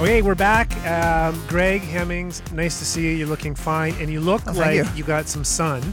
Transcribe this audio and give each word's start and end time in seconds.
Okay, 0.00 0.22
we're 0.22 0.34
back. 0.34 0.74
Um, 0.86 1.38
Greg 1.46 1.82
Hemmings, 1.82 2.42
nice 2.52 2.78
to 2.78 2.86
see 2.86 3.02
you. 3.02 3.10
You're 3.10 3.26
looking 3.28 3.54
fine, 3.54 3.94
and 4.00 4.10
you 4.10 4.20
look 4.20 4.40
Oh, 4.46 4.52
like 4.52 4.76
you. 4.76 4.84
you. 4.96 5.04
got 5.04 5.28
some 5.28 5.44
sun. 5.44 5.92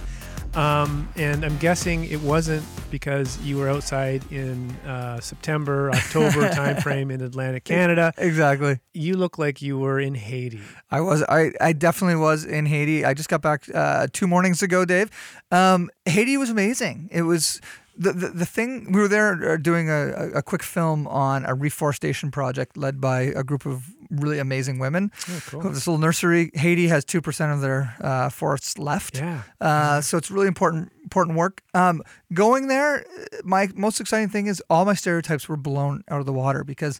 Um, 0.55 1.09
and 1.17 1.43
I'm 1.43 1.57
guessing 1.57 2.05
it 2.05 2.21
wasn't 2.21 2.63
because 2.89 3.37
you 3.41 3.57
were 3.57 3.67
outside 3.69 4.23
in 4.31 4.71
uh, 4.87 5.19
September, 5.19 5.91
October 5.93 6.47
timeframe 6.49 7.11
in 7.11 7.21
Atlantic 7.21 7.65
Canada. 7.65 8.13
Exactly. 8.17 8.79
You 8.93 9.17
look 9.17 9.37
like 9.37 9.61
you 9.61 9.77
were 9.77 9.99
in 9.99 10.15
Haiti. 10.15 10.61
I 10.89 11.01
was. 11.01 11.21
I, 11.23 11.51
I 11.59 11.73
definitely 11.73 12.15
was 12.15 12.45
in 12.45 12.65
Haiti. 12.65 13.03
I 13.03 13.13
just 13.13 13.27
got 13.27 13.41
back 13.41 13.65
uh, 13.73 14.07
two 14.13 14.25
mornings 14.25 14.63
ago, 14.63 14.85
Dave. 14.85 15.11
Um, 15.51 15.89
Haiti 16.05 16.37
was 16.37 16.49
amazing. 16.49 17.09
It 17.11 17.23
was 17.23 17.59
the, 17.95 18.13
the 18.13 18.29
the 18.29 18.45
thing. 18.45 18.91
We 18.93 19.01
were 19.01 19.07
there 19.07 19.51
uh, 19.53 19.57
doing 19.57 19.89
a, 19.89 20.07
a- 20.13 20.31
a 20.37 20.41
quick 20.41 20.63
film 20.63 21.07
on 21.07 21.45
a 21.45 21.53
reforestation 21.53 22.31
project 22.31 22.77
led 22.77 22.99
by 23.01 23.21
a 23.21 23.43
group 23.43 23.65
of 23.65 23.93
really 24.09 24.39
amazing 24.39 24.79
women. 24.79 25.11
Oh, 25.29 25.41
cool. 25.47 25.61
This 25.61 25.87
little 25.87 25.99
nursery. 25.99 26.51
Haiti 26.53 26.87
has 26.87 27.03
two 27.05 27.21
percent 27.21 27.51
of 27.53 27.61
their 27.61 27.95
uh, 28.01 28.29
forests 28.29 28.77
left. 28.77 29.17
Yeah. 29.17 29.41
Uh, 29.61 30.01
so 30.01 30.17
it's 30.17 30.29
really 30.31 30.47
important 30.47 30.91
important 31.03 31.37
work. 31.37 31.61
Um, 31.73 32.01
going 32.33 32.67
there, 32.67 33.05
my 33.43 33.69
most 33.75 33.99
exciting 34.01 34.29
thing 34.29 34.47
is 34.47 34.61
all 34.69 34.85
my 34.85 34.93
stereotypes 34.93 35.47
were 35.47 35.57
blown 35.57 36.03
out 36.09 36.19
of 36.19 36.25
the 36.25 36.33
water 36.33 36.63
because 36.63 36.99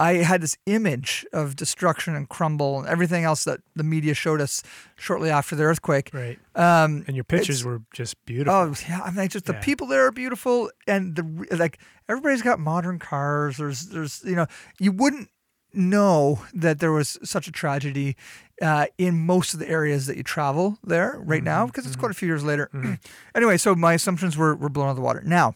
I 0.00 0.14
had 0.18 0.40
this 0.42 0.56
image 0.66 1.26
of 1.32 1.56
destruction 1.56 2.14
and 2.14 2.28
crumble 2.28 2.78
and 2.78 2.86
everything 2.86 3.24
else 3.24 3.42
that 3.44 3.60
the 3.74 3.82
media 3.82 4.14
showed 4.14 4.40
us 4.40 4.62
shortly 4.96 5.28
after 5.28 5.56
the 5.56 5.64
earthquake. 5.64 6.10
Right. 6.12 6.38
Um, 6.54 7.02
And 7.08 7.16
your 7.16 7.24
pictures 7.24 7.64
were 7.64 7.82
just 7.92 8.14
beautiful. 8.24 8.54
Oh 8.54 8.74
yeah, 8.88 9.00
I 9.04 9.10
mean, 9.10 9.28
just 9.28 9.46
the 9.46 9.54
Yeah. 9.54 9.60
people 9.60 9.88
there 9.88 10.06
are 10.06 10.12
beautiful, 10.12 10.70
and 10.86 11.16
the 11.16 11.56
like 11.56 11.80
everybody's 12.08 12.42
got 12.42 12.60
modern 12.60 13.00
cars. 13.00 13.56
There's 13.56 13.86
there's 13.86 14.22
you 14.24 14.36
know 14.36 14.46
you 14.78 14.92
wouldn't 14.92 15.30
know 15.72 16.40
that 16.54 16.80
there 16.80 16.92
was 16.92 17.18
such 17.22 17.46
a 17.48 17.52
tragedy 17.52 18.16
uh, 18.60 18.86
in 18.96 19.24
most 19.26 19.54
of 19.54 19.60
the 19.60 19.68
areas 19.68 20.06
that 20.06 20.16
you 20.16 20.22
travel 20.22 20.78
there 20.82 21.16
right 21.22 21.42
now 21.44 21.66
because 21.66 21.86
it's 21.86 21.96
quite 21.96 22.10
a 22.10 22.14
few 22.14 22.26
years 22.28 22.44
later. 22.44 22.70
anyway, 23.34 23.56
so 23.56 23.74
my 23.74 23.94
assumptions 23.94 24.36
were 24.36 24.54
were 24.56 24.68
blown 24.68 24.86
out 24.86 24.90
of 24.90 24.96
the 24.96 25.02
water. 25.02 25.22
Now, 25.24 25.54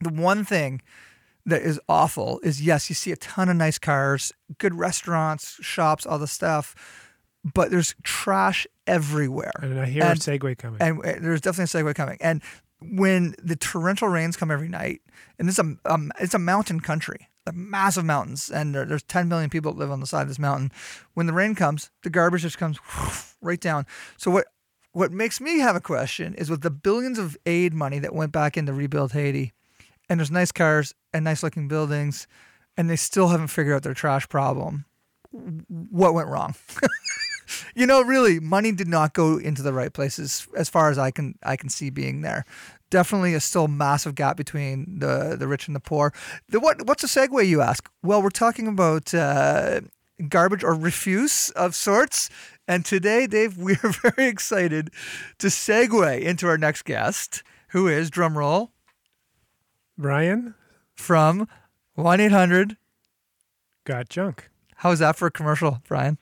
the 0.00 0.10
one 0.10 0.44
thing 0.44 0.82
that 1.44 1.62
is 1.62 1.80
awful 1.88 2.38
is 2.44 2.62
yes, 2.62 2.88
you 2.88 2.94
see 2.94 3.10
a 3.10 3.16
ton 3.16 3.48
of 3.48 3.56
nice 3.56 3.78
cars, 3.78 4.32
good 4.58 4.74
restaurants, 4.74 5.58
shops, 5.64 6.06
all 6.06 6.18
the 6.18 6.28
stuff, 6.28 6.74
but 7.42 7.70
there's 7.72 7.94
trash 8.04 8.66
everywhere. 8.86 9.50
and 9.60 9.80
I 9.80 9.86
hear 9.86 10.04
a 10.04 10.10
and- 10.10 10.20
segue 10.20 10.58
coming. 10.58 10.80
and 10.80 10.98
uh, 11.00 11.14
there's 11.20 11.40
definitely 11.40 11.80
a 11.80 11.84
segue 11.84 11.94
coming. 11.96 12.18
And 12.20 12.42
when 12.80 13.34
the 13.42 13.56
torrential 13.56 14.08
rains 14.08 14.36
come 14.36 14.50
every 14.50 14.68
night, 14.68 15.02
and 15.38 15.48
this 15.48 15.58
is 15.58 15.64
a 15.64 15.92
um, 15.92 16.12
it's 16.20 16.34
a 16.34 16.38
mountain 16.38 16.78
country, 16.80 17.28
like 17.46 17.54
massive 17.54 18.04
mountains, 18.04 18.50
and 18.50 18.74
there, 18.74 18.84
there's 18.84 19.02
10 19.02 19.28
million 19.28 19.50
people 19.50 19.72
that 19.72 19.78
live 19.78 19.90
on 19.90 20.00
the 20.00 20.06
side 20.06 20.22
of 20.22 20.28
this 20.28 20.38
mountain. 20.38 20.70
When 21.14 21.26
the 21.26 21.32
rain 21.32 21.54
comes, 21.54 21.90
the 22.02 22.10
garbage 22.10 22.42
just 22.42 22.58
comes 22.58 22.78
right 23.40 23.60
down. 23.60 23.86
So 24.16 24.30
what 24.30 24.46
what 24.92 25.10
makes 25.10 25.40
me 25.40 25.58
have 25.60 25.74
a 25.74 25.80
question 25.80 26.34
is 26.34 26.50
with 26.50 26.60
the 26.60 26.70
billions 26.70 27.18
of 27.18 27.36
aid 27.46 27.72
money 27.72 27.98
that 27.98 28.14
went 28.14 28.30
back 28.30 28.58
in 28.58 28.66
to 28.66 28.72
rebuild 28.74 29.12
Haiti, 29.12 29.52
and 30.08 30.20
there's 30.20 30.30
nice 30.30 30.52
cars 30.52 30.94
and 31.14 31.24
nice 31.24 31.42
looking 31.42 31.66
buildings, 31.66 32.26
and 32.76 32.90
they 32.90 32.96
still 32.96 33.28
haven't 33.28 33.48
figured 33.48 33.74
out 33.74 33.82
their 33.82 33.94
trash 33.94 34.28
problem. 34.28 34.84
What 35.30 36.12
went 36.12 36.28
wrong? 36.28 36.54
you 37.74 37.86
know, 37.86 38.02
really, 38.02 38.38
money 38.38 38.72
did 38.72 38.88
not 38.88 39.14
go 39.14 39.38
into 39.38 39.62
the 39.62 39.72
right 39.72 39.92
places 39.92 40.46
as 40.56 40.68
far 40.68 40.90
as 40.90 40.98
I 40.98 41.10
can 41.10 41.36
I 41.42 41.56
can 41.56 41.70
see 41.70 41.90
being 41.90 42.20
there. 42.20 42.44
Definitely 42.92 43.32
a 43.32 43.40
still 43.40 43.68
massive 43.68 44.14
gap 44.14 44.36
between 44.36 44.98
the 44.98 45.34
the 45.38 45.48
rich 45.48 45.66
and 45.66 45.74
the 45.74 45.80
poor. 45.80 46.12
The 46.50 46.60
what 46.60 46.86
what's 46.86 47.02
a 47.02 47.06
segue 47.06 47.48
you 47.48 47.62
ask? 47.62 47.90
Well, 48.02 48.20
we're 48.22 48.28
talking 48.28 48.68
about 48.68 49.14
uh, 49.14 49.80
garbage 50.28 50.62
or 50.62 50.74
refuse 50.74 51.48
of 51.56 51.74
sorts. 51.74 52.28
And 52.68 52.84
today, 52.84 53.26
Dave, 53.26 53.56
we 53.66 53.76
are 53.82 53.92
very 53.92 54.28
excited 54.28 54.90
to 55.38 55.46
segue 55.46 56.20
into 56.20 56.46
our 56.46 56.58
next 56.58 56.82
guest, 56.82 57.42
who 57.68 57.88
is 57.88 58.10
drumroll 58.10 58.68
Brian 59.96 60.54
from 60.94 61.48
one 61.94 62.20
eight 62.20 62.32
hundred. 62.32 62.76
got 63.84 64.10
junk. 64.10 64.50
How's 64.76 64.98
that 64.98 65.16
for 65.16 65.26
a 65.26 65.30
commercial, 65.30 65.80
Brian? 65.88 66.18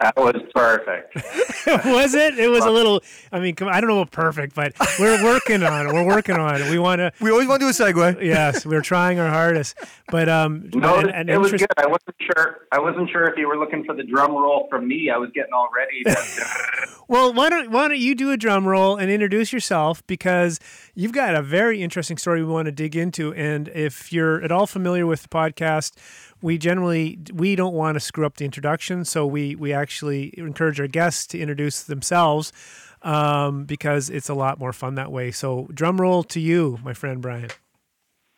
That 0.00 0.16
was 0.16 0.36
perfect. 0.54 1.14
was 1.86 2.14
it? 2.14 2.38
It 2.38 2.48
was 2.48 2.64
a 2.64 2.70
little. 2.70 3.02
I 3.32 3.40
mean, 3.40 3.54
I 3.62 3.80
don't 3.80 3.88
know 3.88 4.00
about 4.00 4.12
perfect, 4.12 4.54
but 4.54 4.74
we're 4.98 5.22
working 5.24 5.62
on 5.62 5.86
it. 5.86 5.92
We're 5.92 6.06
working 6.06 6.36
on 6.36 6.60
it. 6.60 6.70
We 6.70 6.78
want 6.78 7.00
to. 7.00 7.12
We 7.20 7.30
always 7.32 7.48
want 7.48 7.60
to 7.60 7.66
do 7.66 7.68
a 7.68 7.72
segue. 7.72 8.24
Yes, 8.24 8.64
we're 8.64 8.80
trying 8.80 9.18
our 9.18 9.28
hardest. 9.28 9.76
But 10.08 10.28
um, 10.28 10.70
No, 10.74 10.96
and, 10.96 11.10
and 11.10 11.28
it 11.28 11.38
was 11.38 11.50
good. 11.52 11.66
I 11.76 11.86
wasn't 11.86 12.14
sure. 12.20 12.60
I 12.72 12.78
wasn't 12.80 13.10
sure 13.10 13.24
if 13.24 13.36
you 13.36 13.48
were 13.48 13.58
looking 13.58 13.84
for 13.84 13.94
the 13.94 14.04
drum 14.04 14.32
roll 14.32 14.66
from 14.70 14.86
me. 14.86 15.10
I 15.10 15.18
was 15.18 15.30
getting 15.34 15.52
all 15.52 15.68
ready. 15.74 16.04
To, 16.08 16.88
Well, 17.08 17.32
why 17.32 17.48
don't 17.50 17.70
why 17.70 17.88
don't 17.88 17.98
you 17.98 18.14
do 18.14 18.30
a 18.30 18.36
drum 18.36 18.66
roll 18.66 18.96
and 18.96 19.10
introduce 19.10 19.52
yourself 19.52 20.06
because 20.06 20.60
you've 20.94 21.12
got 21.12 21.34
a 21.34 21.42
very 21.42 21.82
interesting 21.82 22.16
story 22.18 22.44
we 22.44 22.50
want 22.52 22.66
to 22.66 22.72
dig 22.72 22.96
into. 22.96 23.34
And 23.34 23.68
if 23.68 24.12
you're 24.12 24.42
at 24.42 24.52
all 24.52 24.66
familiar 24.66 25.06
with 25.06 25.22
the 25.22 25.28
podcast, 25.28 25.94
we 26.40 26.58
generally 26.58 27.18
we 27.32 27.56
don't 27.56 27.74
want 27.74 27.96
to 27.96 28.00
screw 28.00 28.26
up 28.26 28.36
the 28.36 28.44
introduction, 28.44 29.04
so 29.04 29.26
we 29.26 29.54
we 29.54 29.72
actually 29.72 30.34
encourage 30.38 30.80
our 30.80 30.86
guests 30.86 31.26
to 31.28 31.38
introduce 31.38 31.82
themselves 31.82 32.52
um, 33.02 33.64
because 33.64 34.10
it's 34.10 34.28
a 34.28 34.34
lot 34.34 34.58
more 34.58 34.72
fun 34.72 34.94
that 34.96 35.12
way. 35.12 35.30
So, 35.30 35.68
drum 35.72 36.00
roll 36.00 36.22
to 36.24 36.40
you, 36.40 36.78
my 36.82 36.94
friend 36.94 37.20
Brian. 37.20 37.50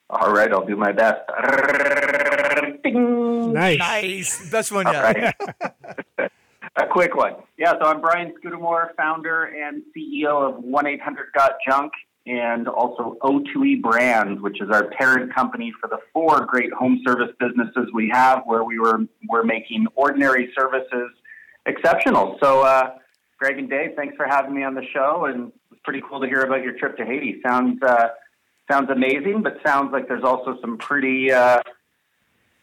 all 0.09 0.33
right, 0.33 0.53
I'll 0.53 0.67
do 0.67 0.77
my 0.77 0.93
best. 0.93 1.21
Nice. 3.53 3.79
Nice, 3.79 4.51
best 4.51 4.73
one 4.73 4.87
yet. 4.87 5.37
Right. 6.19 6.31
A 6.77 6.87
quick 6.87 7.17
one. 7.17 7.35
Yeah, 7.59 7.73
so 7.73 7.87
I'm 7.87 8.01
Brian 8.01 8.33
Scudamore, 8.39 8.95
founder 8.97 9.45
and 9.45 9.83
CEO 9.95 10.49
of 10.49 10.63
1 10.63 10.87
800 10.87 11.27
Got 11.35 11.53
Junk 11.67 11.93
and 12.27 12.69
also 12.69 13.17
O2E 13.23 13.81
Brands, 13.83 14.41
which 14.43 14.61
is 14.61 14.69
our 14.71 14.91
parent 14.91 15.35
company 15.35 15.73
for 15.81 15.89
the 15.89 15.99
four 16.13 16.45
great 16.47 16.73
home 16.73 17.01
service 17.07 17.35
businesses 17.39 17.89
we 17.95 18.11
have 18.13 18.43
where 18.45 18.63
we 18.63 18.79
were 18.79 19.01
we're 19.29 19.43
making 19.43 19.87
ordinary 19.95 20.53
services 20.59 21.11
exceptional. 21.67 22.39
So, 22.43 22.63
uh, 22.63 22.95
Greg 23.39 23.59
and 23.59 23.71
Dave, 23.71 23.93
thanks 23.97 24.17
for 24.17 24.27
having 24.27 24.55
me 24.55 24.65
on 24.65 24.75
the 24.75 24.85
show. 24.93 25.25
And 25.25 25.51
it's 25.71 25.81
pretty 25.83 26.03
cool 26.09 26.21
to 26.21 26.27
hear 26.27 26.43
about 26.43 26.63
your 26.63 26.75
trip 26.79 26.97
to 26.99 27.07
Haiti. 27.07 27.41
Sounds, 27.45 27.83
uh, 27.83 28.09
sounds 28.71 28.91
amazing, 28.91 29.43
but 29.43 29.57
sounds 29.65 29.93
like 29.93 30.09
there's 30.09 30.25
also 30.25 30.59
some 30.61 30.77
pretty 30.77 31.33
uh, 31.33 31.63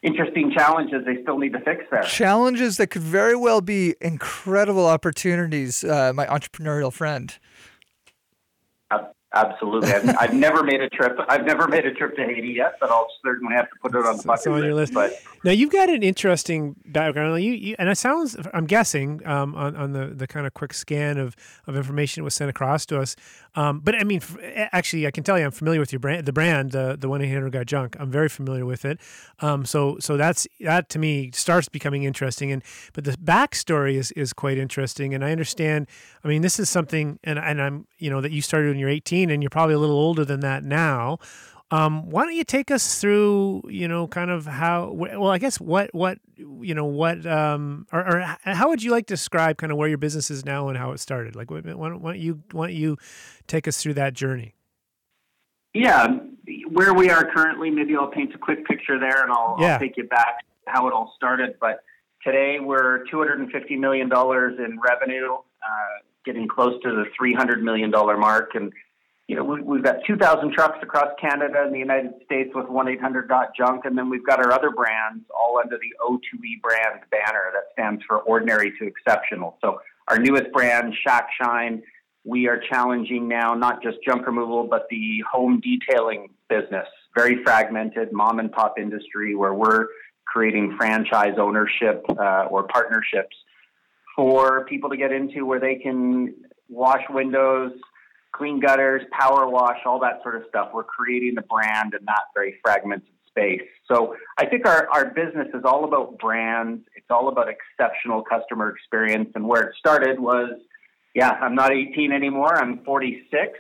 interesting 0.03 0.51
challenges 0.51 1.03
they 1.05 1.21
still 1.23 1.39
need 1.39 1.53
to 1.53 1.59
fix 1.61 1.83
there. 1.89 2.03
challenges 2.03 2.77
that 2.77 2.87
could 2.87 3.01
very 3.01 3.35
well 3.35 3.61
be 3.61 3.95
incredible 4.01 4.85
opportunities, 4.85 5.83
uh, 5.83 6.13
my 6.13 6.27
entrepreneurial 6.27 6.93
friend. 6.93 7.39
Ab- 9.37 9.51
Absolutely. 9.51 9.91
I've, 9.91 10.15
I've 10.19 10.33
never 10.33 10.63
made 10.63 10.81
a 10.81 10.89
trip. 10.89 11.17
I've 11.27 11.45
never 11.45 11.67
made 11.67 11.85
a 11.85 11.93
trip 11.93 12.15
to 12.15 12.23
Haiti 12.23 12.49
yet, 12.49 12.75
but 12.79 12.89
I'll 12.89 13.07
certainly 13.25 13.55
have 13.55 13.69
to 13.69 13.75
put 13.81 13.95
it 13.95 14.05
on 14.05 14.17
the 14.17 14.23
bucket 14.23 14.47
on 14.47 14.63
your 14.63 14.73
list. 14.73 14.93
But 14.93 15.13
Now 15.43 15.51
you've 15.51 15.71
got 15.71 15.89
an 15.89 16.03
interesting 16.03 16.75
background. 16.85 17.43
You, 17.43 17.53
you 17.53 17.75
and 17.79 17.89
it 17.89 17.97
sounds. 17.97 18.37
I'm 18.53 18.65
guessing 18.65 19.25
um, 19.25 19.55
on 19.55 19.75
on 19.75 19.93
the, 19.93 20.07
the 20.07 20.27
kind 20.27 20.45
of 20.45 20.53
quick 20.53 20.73
scan 20.73 21.17
of, 21.17 21.35
of 21.65 21.75
information 21.75 22.21
that 22.21 22.25
was 22.25 22.35
sent 22.35 22.49
across 22.49 22.85
to 22.87 22.99
us. 22.99 23.15
Um, 23.57 23.79
but 23.79 23.95
I 23.95 24.03
mean, 24.03 24.19
f- 24.21 24.37
actually, 24.71 25.07
I 25.07 25.11
can 25.11 25.23
tell 25.23 25.37
you, 25.37 25.43
I'm 25.43 25.51
familiar 25.51 25.79
with 25.79 25.91
your 25.91 25.99
brand, 25.99 26.27
the 26.27 26.31
brand, 26.31 26.75
uh, 26.75 26.95
the 26.95 27.09
one 27.09 27.49
got 27.49 27.65
junk. 27.65 27.97
I'm 27.99 28.11
very 28.11 28.29
familiar 28.29 28.67
with 28.67 28.85
it. 28.85 28.99
Um, 29.39 29.65
so 29.65 29.97
so 29.99 30.15
that's 30.15 30.47
that 30.59 30.89
to 30.89 30.99
me 30.99 31.31
starts 31.33 31.67
becoming 31.67 32.03
interesting. 32.03 32.51
And 32.51 32.63
but 32.93 33.03
the 33.03 33.13
backstory 33.13 33.95
is 33.95 34.11
is 34.11 34.31
quite 34.31 34.59
interesting. 34.59 35.15
And 35.15 35.25
I 35.25 35.31
understand. 35.31 35.87
I 36.23 36.27
mean, 36.27 36.43
this 36.43 36.59
is 36.59 36.69
something, 36.69 37.19
and 37.23 37.39
and 37.39 37.59
I'm 37.59 37.87
you 37.97 38.11
know 38.11 38.21
that 38.21 38.31
you 38.31 38.43
started 38.43 38.69
when 38.69 38.77
you're 38.77 38.89
18, 38.89 39.31
and 39.31 39.41
you're 39.41 39.49
probably 39.49 39.73
a 39.73 39.79
little 39.79 39.97
older 39.97 40.23
than 40.23 40.41
that 40.41 40.63
now. 40.63 41.17
Um, 41.69 42.09
why 42.09 42.23
don't 42.23 42.35
you 42.35 42.45
take 42.45 42.71
us 42.71 43.01
through, 43.01 43.63
you 43.67 43.87
know, 43.89 44.07
kind 44.07 44.31
of 44.31 44.45
how? 44.45 44.91
Well, 44.91 45.27
I 45.27 45.37
guess 45.37 45.59
what 45.59 45.93
what 45.93 46.19
you 46.37 46.73
know 46.73 46.85
what 46.85 47.25
um, 47.25 47.87
or, 47.91 47.99
or 47.99 48.37
how 48.43 48.69
would 48.69 48.81
you 48.81 48.91
like 48.91 49.07
to 49.07 49.13
describe 49.13 49.57
kind 49.57 49.71
of 49.71 49.77
where 49.77 49.89
your 49.89 49.97
business 49.97 50.31
is 50.31 50.45
now 50.45 50.69
and 50.69 50.77
how 50.77 50.91
it 50.91 50.99
started? 50.99 51.35
Like, 51.35 51.51
why 51.51 51.59
don't, 51.61 51.77
why 51.77 51.89
don't 51.91 52.19
you 52.19 52.41
why 52.51 52.67
don't 52.67 52.75
you 52.75 52.97
take 53.47 53.67
us 53.67 53.77
through 53.77 53.95
that 53.95 54.13
journey? 54.13 54.53
yeah, 55.73 56.07
where 56.69 56.93
we 56.93 57.09
are 57.09 57.29
currently, 57.33 57.69
maybe 57.69 57.95
I'll 57.95 58.07
paint 58.07 58.33
a 58.33 58.37
quick 58.37 58.65
picture 58.65 58.99
there, 58.99 59.23
and 59.23 59.31
I'll, 59.31 59.57
Yeah. 59.59 59.73
I'll 59.73 59.79
take 59.79 59.97
you 59.97 60.05
back 60.05 60.45
how 60.65 60.87
it 60.87 60.93
all 60.93 61.13
started, 61.15 61.55
but 61.61 61.83
today 62.23 62.57
we're 62.59 63.03
$250 63.13 63.77
million 63.77 64.09
in 64.11 64.79
revenue, 64.79 65.33
uh, 65.33 65.97
getting 66.25 66.47
close 66.47 66.81
to 66.83 66.89
the 66.89 67.05
$300 67.21 67.61
million 67.61 67.91
mark. 67.91 68.51
And, 68.55 68.73
you 69.27 69.35
know, 69.35 69.43
we, 69.43 69.77
have 69.77 69.83
got 69.83 69.97
2,000 70.07 70.53
trucks 70.53 70.77
across 70.81 71.09
Canada 71.19 71.61
and 71.61 71.73
the 71.73 71.79
United 71.79 72.13
States 72.23 72.49
with 72.55 72.67
1-800-GOT-JUNK. 72.67 73.83
And 73.83 73.97
then 73.97 74.09
we've 74.09 74.25
got 74.25 74.39
our 74.39 74.53
other 74.53 74.71
brands 74.71 75.25
all 75.37 75.59
under 75.61 75.77
the 75.77 75.93
O2E 76.01 76.61
brand 76.61 77.01
banner 77.11 77.51
that 77.53 77.63
stands 77.73 78.01
for 78.07 78.19
ordinary 78.19 78.71
to 78.79 78.87
exceptional. 78.87 79.57
So 79.61 79.81
our 80.07 80.17
newest 80.17 80.53
brand, 80.53 80.93
Shack 81.05 81.27
Shine, 81.41 81.83
we 82.23 82.47
are 82.47 82.57
challenging 82.69 83.27
now 83.27 83.53
not 83.53 83.83
just 83.83 83.97
junk 84.05 84.25
removal, 84.25 84.65
but 84.65 84.87
the 84.89 85.21
home 85.29 85.61
detailing 85.61 86.29
business. 86.47 86.87
Very 87.13 87.43
fragmented 87.43 88.13
mom 88.13 88.39
and 88.39 88.49
pop 88.49 88.79
industry 88.79 89.35
where 89.35 89.53
we're 89.53 89.87
creating 90.25 90.75
franchise 90.77 91.35
ownership 91.37 92.05
uh, 92.09 92.45
or 92.49 92.63
partnerships 92.67 93.35
for 94.15 94.65
people 94.65 94.89
to 94.89 94.97
get 94.97 95.11
into 95.11 95.45
where 95.45 95.59
they 95.59 95.75
can 95.75 96.33
wash 96.69 97.03
windows, 97.09 97.71
clean 98.31 98.59
gutters, 98.59 99.03
power 99.11 99.47
wash, 99.47 99.79
all 99.85 99.99
that 99.99 100.21
sort 100.23 100.35
of 100.35 100.43
stuff. 100.49 100.69
We're 100.73 100.83
creating 100.83 101.35
the 101.35 101.41
brand 101.41 101.93
in 101.93 102.05
that 102.05 102.21
very 102.35 102.57
fragmented 102.63 103.07
space. 103.27 103.61
So 103.91 104.15
I 104.37 104.45
think 104.45 104.67
our, 104.67 104.87
our 104.93 105.05
business 105.05 105.47
is 105.53 105.63
all 105.65 105.83
about 105.83 106.17
brands. 106.19 106.83
It's 106.95 107.07
all 107.09 107.29
about 107.29 107.47
exceptional 107.49 108.23
customer 108.23 108.69
experience. 108.69 109.29
And 109.35 109.47
where 109.47 109.63
it 109.63 109.75
started 109.77 110.19
was, 110.19 110.51
yeah, 111.13 111.31
I'm 111.31 111.55
not 111.55 111.71
18 111.71 112.11
anymore. 112.11 112.55
I'm 112.55 112.83
46 112.83 113.59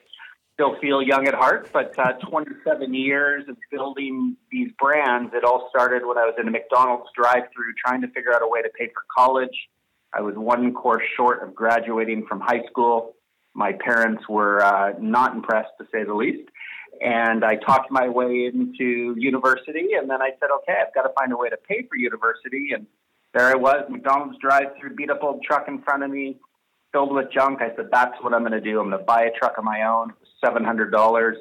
still 0.57 0.75
feel 0.81 1.03
young 1.03 1.27
at 1.27 1.35
heart, 1.35 1.69
but 1.71 1.93
uh, 1.99 2.13
27 2.31 2.91
years 2.91 3.43
of 3.47 3.55
building 3.69 4.35
these 4.51 4.71
brands. 4.79 5.31
It 5.35 5.43
all 5.43 5.69
started 5.69 6.03
when 6.03 6.17
I 6.17 6.25
was 6.25 6.33
in 6.41 6.47
a 6.47 6.51
McDonald's 6.51 7.11
drive-through 7.15 7.73
trying 7.85 8.01
to 8.01 8.07
figure 8.07 8.33
out 8.33 8.41
a 8.41 8.47
way 8.47 8.63
to 8.63 8.69
pay 8.69 8.87
for 8.87 9.03
college. 9.15 9.55
I 10.11 10.21
was 10.21 10.33
one 10.35 10.73
course 10.73 11.03
short 11.15 11.43
of 11.43 11.53
graduating 11.53 12.25
from 12.25 12.39
high 12.39 12.63
school. 12.67 13.13
My 13.57 13.73
parents 13.73 14.23
were 14.29 14.63
uh, 14.63 14.93
not 14.99 15.33
impressed, 15.33 15.71
to 15.79 15.87
say 15.91 16.03
the 16.03 16.13
least. 16.13 16.47
And 17.01 17.43
I 17.43 17.55
talked 17.55 17.89
my 17.89 18.07
way 18.07 18.45
into 18.45 19.15
university, 19.17 19.93
and 19.99 20.07
then 20.07 20.21
I 20.21 20.29
said, 20.39 20.49
okay, 20.59 20.75
I've 20.79 20.93
got 20.93 21.03
to 21.03 21.13
find 21.17 21.31
a 21.31 21.37
way 21.37 21.49
to 21.49 21.57
pay 21.57 21.81
for 21.89 21.95
university. 21.95 22.69
And 22.73 22.85
there 23.33 23.47
I 23.47 23.55
was, 23.55 23.83
McDonald's 23.89 24.37
drive-through, 24.39 24.95
beat 24.95 25.09
up 25.09 25.23
old 25.23 25.41
truck 25.41 25.67
in 25.67 25.81
front 25.81 26.03
of 26.03 26.11
me, 26.11 26.37
filled 26.91 27.11
with 27.11 27.31
junk. 27.31 27.63
I 27.63 27.75
said, 27.75 27.89
that's 27.91 28.13
what 28.21 28.35
I'm 28.35 28.41
going 28.41 28.51
to 28.51 28.61
do. 28.61 28.79
I'm 28.79 28.89
going 28.89 28.99
to 28.99 29.05
buy 29.05 29.23
a 29.23 29.31
truck 29.31 29.57
of 29.57 29.63
my 29.63 29.81
own. 29.83 30.11
It 30.11 30.27
$700, 30.45 31.33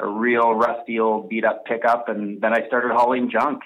a 0.00 0.06
real 0.06 0.52
rusty 0.52 1.00
old 1.00 1.30
beat 1.30 1.46
up 1.46 1.64
pickup. 1.64 2.10
And 2.10 2.42
then 2.42 2.52
I 2.52 2.66
started 2.66 2.92
hauling 2.92 3.30
junk 3.30 3.62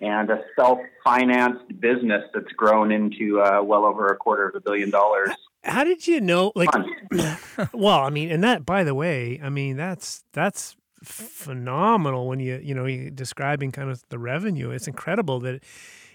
and 0.00 0.30
a 0.30 0.44
self 0.54 0.78
financed 1.02 1.80
business 1.80 2.22
that's 2.32 2.52
grown 2.56 2.92
into 2.92 3.40
uh, 3.40 3.60
well 3.62 3.84
over 3.84 4.06
a 4.06 4.16
quarter 4.16 4.48
of 4.48 4.54
a 4.54 4.60
billion 4.60 4.90
dollars. 4.90 5.30
How 5.62 5.84
did 5.84 6.06
you 6.06 6.20
know? 6.20 6.52
Like, 6.54 6.70
well, 7.72 8.00
I 8.00 8.10
mean, 8.10 8.30
and 8.30 8.42
that, 8.44 8.64
by 8.64 8.84
the 8.84 8.94
way, 8.94 9.40
I 9.42 9.48
mean, 9.48 9.76
that's, 9.76 10.24
that's, 10.32 10.76
phenomenal 11.04 12.26
when 12.26 12.40
you 12.40 12.60
you 12.60 12.74
know 12.74 12.84
you 12.84 13.08
describing 13.08 13.70
kind 13.70 13.88
of 13.88 14.02
the 14.08 14.18
revenue 14.18 14.70
it's 14.70 14.88
incredible 14.88 15.38
that 15.38 15.62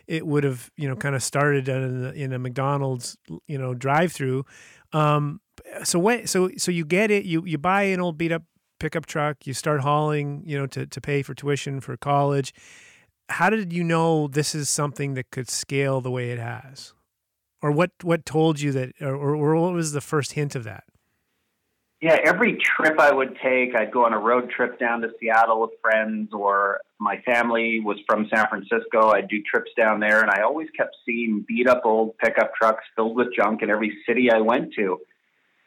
it 0.07 0.27
would 0.27 0.43
have 0.43 0.69
you 0.75 0.89
know 0.89 0.93
kind 0.97 1.15
of 1.15 1.23
started 1.23 1.69
in 1.69 2.05
a, 2.05 2.09
in 2.09 2.33
a 2.33 2.37
McDonald's 2.37 3.15
you 3.47 3.57
know 3.57 3.73
drive 3.73 4.11
through 4.11 4.43
um, 4.93 5.41
so 5.83 5.99
when 5.99 6.27
so 6.27 6.49
so 6.57 6.71
you 6.71 6.85
get 6.85 7.11
it, 7.11 7.25
you 7.25 7.43
you 7.45 7.57
buy 7.57 7.83
an 7.83 7.99
old 7.99 8.17
beat 8.17 8.31
up 8.31 8.43
pickup 8.79 9.05
truck, 9.05 9.45
you 9.45 9.53
start 9.53 9.81
hauling, 9.81 10.43
you 10.45 10.57
know, 10.57 10.67
to 10.67 10.85
to 10.85 11.01
pay 11.01 11.21
for 11.23 11.33
tuition 11.33 11.81
for 11.81 11.97
college. 11.97 12.53
How 13.29 13.49
did 13.49 13.73
you 13.73 13.83
know 13.83 14.27
this 14.27 14.53
is 14.53 14.69
something 14.69 15.15
that 15.15 15.31
could 15.31 15.49
scale 15.49 16.01
the 16.01 16.11
way 16.11 16.31
it 16.31 16.39
has? 16.39 16.93
Or 17.63 17.71
what 17.71 17.91
what 18.03 18.25
told 18.25 18.59
you 18.59 18.73
that 18.73 18.91
or, 19.01 19.15
or 19.15 19.55
what 19.55 19.73
was 19.73 19.93
the 19.93 20.01
first 20.01 20.33
hint 20.33 20.53
of 20.53 20.65
that? 20.65 20.83
Yeah, 22.01 22.17
every 22.25 22.57
trip 22.57 22.99
I 22.99 23.13
would 23.13 23.37
take, 23.41 23.73
I'd 23.73 23.89
go 23.89 24.05
on 24.05 24.11
a 24.11 24.19
road 24.19 24.49
trip 24.49 24.77
down 24.77 24.99
to 25.01 25.11
Seattle 25.21 25.61
with 25.61 25.69
friends, 25.81 26.33
or 26.33 26.81
my 26.99 27.21
family 27.21 27.79
was 27.79 27.97
from 28.05 28.27
San 28.27 28.45
Francisco. 28.49 29.11
I'd 29.11 29.29
do 29.29 29.41
trips 29.49 29.71
down 29.77 30.01
there, 30.01 30.19
and 30.19 30.29
I 30.29 30.41
always 30.41 30.67
kept 30.75 30.97
seeing 31.05 31.45
beat 31.47 31.65
up 31.69 31.83
old 31.85 32.17
pickup 32.17 32.53
trucks 32.55 32.83
filled 32.97 33.15
with 33.15 33.29
junk 33.33 33.61
in 33.61 33.69
every 33.69 33.97
city 34.05 34.29
I 34.29 34.41
went 34.41 34.73
to. 34.73 34.99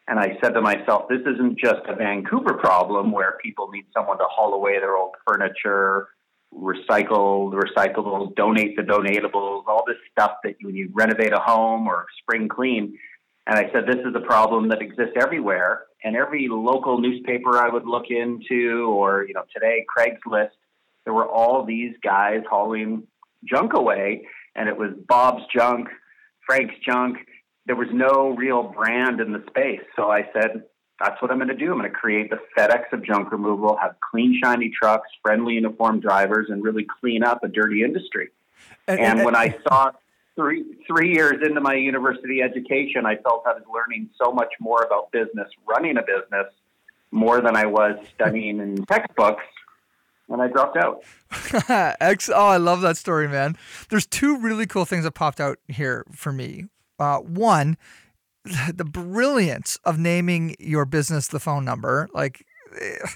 And 0.07 0.21
I 0.21 0.37
said 0.43 0.51
to 0.51 0.61
myself, 0.61 1.09
this 1.09 1.23
isn't 1.23 1.59
just 1.59 1.81
a 1.89 1.97
Vancouver 1.97 2.53
problem 2.53 3.11
where 3.11 3.39
people 3.43 3.71
need 3.71 3.87
someone 3.95 4.19
to 4.19 4.27
haul 4.29 4.53
away 4.53 4.79
their 4.79 4.95
old 4.95 5.15
furniture, 5.27 6.09
recycle 6.57 7.51
the 7.51 7.57
recyclables, 7.57 8.35
donate 8.35 8.77
the 8.77 8.83
donatables, 8.83 9.65
all 9.67 9.85
this 9.87 9.97
stuff 10.11 10.37
that 10.45 10.55
when 10.63 10.75
you 10.75 10.91
renovate 10.93 11.33
a 11.33 11.39
home 11.39 11.87
or 11.87 12.07
spring 12.21 12.49
clean. 12.49 12.99
And 13.47 13.59
I 13.59 13.71
said, 13.73 13.87
this 13.87 14.05
is 14.05 14.15
a 14.15 14.21
problem 14.21 14.69
that 14.71 14.83
exists 14.83 15.15
everywhere. 15.17 15.85
And 16.03 16.17
every 16.17 16.49
local 16.49 17.01
newspaper 17.01 17.59
I 17.59 17.69
would 17.69 17.87
look 17.87 18.07
into, 18.11 18.89
or, 18.91 19.25
you 19.25 19.35
know, 19.35 19.45
today, 19.53 19.85
Craigslist, 19.97 20.51
there 21.05 21.15
were 21.15 21.29
all 21.29 21.65
these 21.65 21.95
guys 22.03 22.43
hauling 22.51 23.07
junk 23.45 23.75
away. 23.75 24.27
And 24.55 24.69
it 24.69 24.77
was 24.77 24.91
Bob's 25.07 25.45
junk, 25.55 25.89
Frank's 26.47 26.75
junk, 26.85 27.19
there 27.67 27.77
was 27.77 27.89
no 27.93 28.31
real 28.31 28.63
brand 28.63 29.21
in 29.21 29.33
the 29.33 29.45
space. 29.49 29.83
So 29.97 30.11
I 30.11 30.29
said, 30.33 30.65
that's 30.99 31.21
what 31.21 31.31
I'm 31.31 31.39
going 31.39 31.49
to 31.49 31.55
do. 31.55 31.73
I'm 31.73 31.79
going 31.79 31.91
to 31.91 31.97
create 31.97 32.31
the 32.31 32.39
FedEx 32.57 32.93
of 32.93 33.05
junk 33.05 33.31
removal, 33.31 33.77
have 33.81 33.97
clean, 34.11 34.39
shiny 34.43 34.71
trucks, 34.71 35.09
friendly, 35.23 35.55
uniformed 35.55 36.03
drivers, 36.03 36.49
and 36.49 36.63
really 36.63 36.87
clean 37.01 37.23
up 37.23 37.45
a 37.45 37.49
dirty 37.49 37.83
industry. 37.83 38.31
And, 38.89 38.99
and, 38.99 39.19
and 39.19 39.25
when 39.25 39.37
I 39.37 39.57
saw 39.69 39.93
three 40.37 40.65
three 40.87 41.13
years 41.13 41.43
into 41.45 41.61
my 41.61 41.75
university 41.75 42.41
education, 42.43 43.05
I 43.05 43.17
felt 43.17 43.43
I 43.47 43.53
was 43.53 43.65
learning 43.73 44.11
so 44.23 44.33
much 44.33 44.53
more 44.61 44.83
about 44.83 45.11
business, 45.13 45.49
running 45.67 45.97
a 45.99 46.03
business, 46.03 46.53
more 47.11 47.41
than 47.41 47.57
I 47.57 47.67
was 47.67 47.97
studying 48.15 48.61
in 48.61 48.85
textbooks. 48.87 49.45
And 50.29 50.43
I 50.43 50.49
dropped 50.49 50.77
out. 50.77 51.05
oh, 52.35 52.47
I 52.49 52.57
love 52.57 52.81
that 52.81 52.97
story, 52.97 53.29
man. 53.29 53.57
There's 53.91 54.07
two 54.07 54.39
really 54.39 54.67
cool 54.67 54.85
things 54.85 55.05
that 55.05 55.13
popped 55.13 55.41
out 55.41 55.59
here 55.69 56.05
for 56.11 56.33
me. 56.33 56.65
Uh, 56.99 57.19
one, 57.19 57.77
the 58.75 58.85
brilliance 58.85 59.79
of 59.85 59.99
naming 59.99 60.57
your 60.59 60.85
business 60.85 61.29
the 61.29 61.41
phone 61.41 61.65
number. 61.65 62.09
Like, 62.13 62.45
eh, 62.81 63.09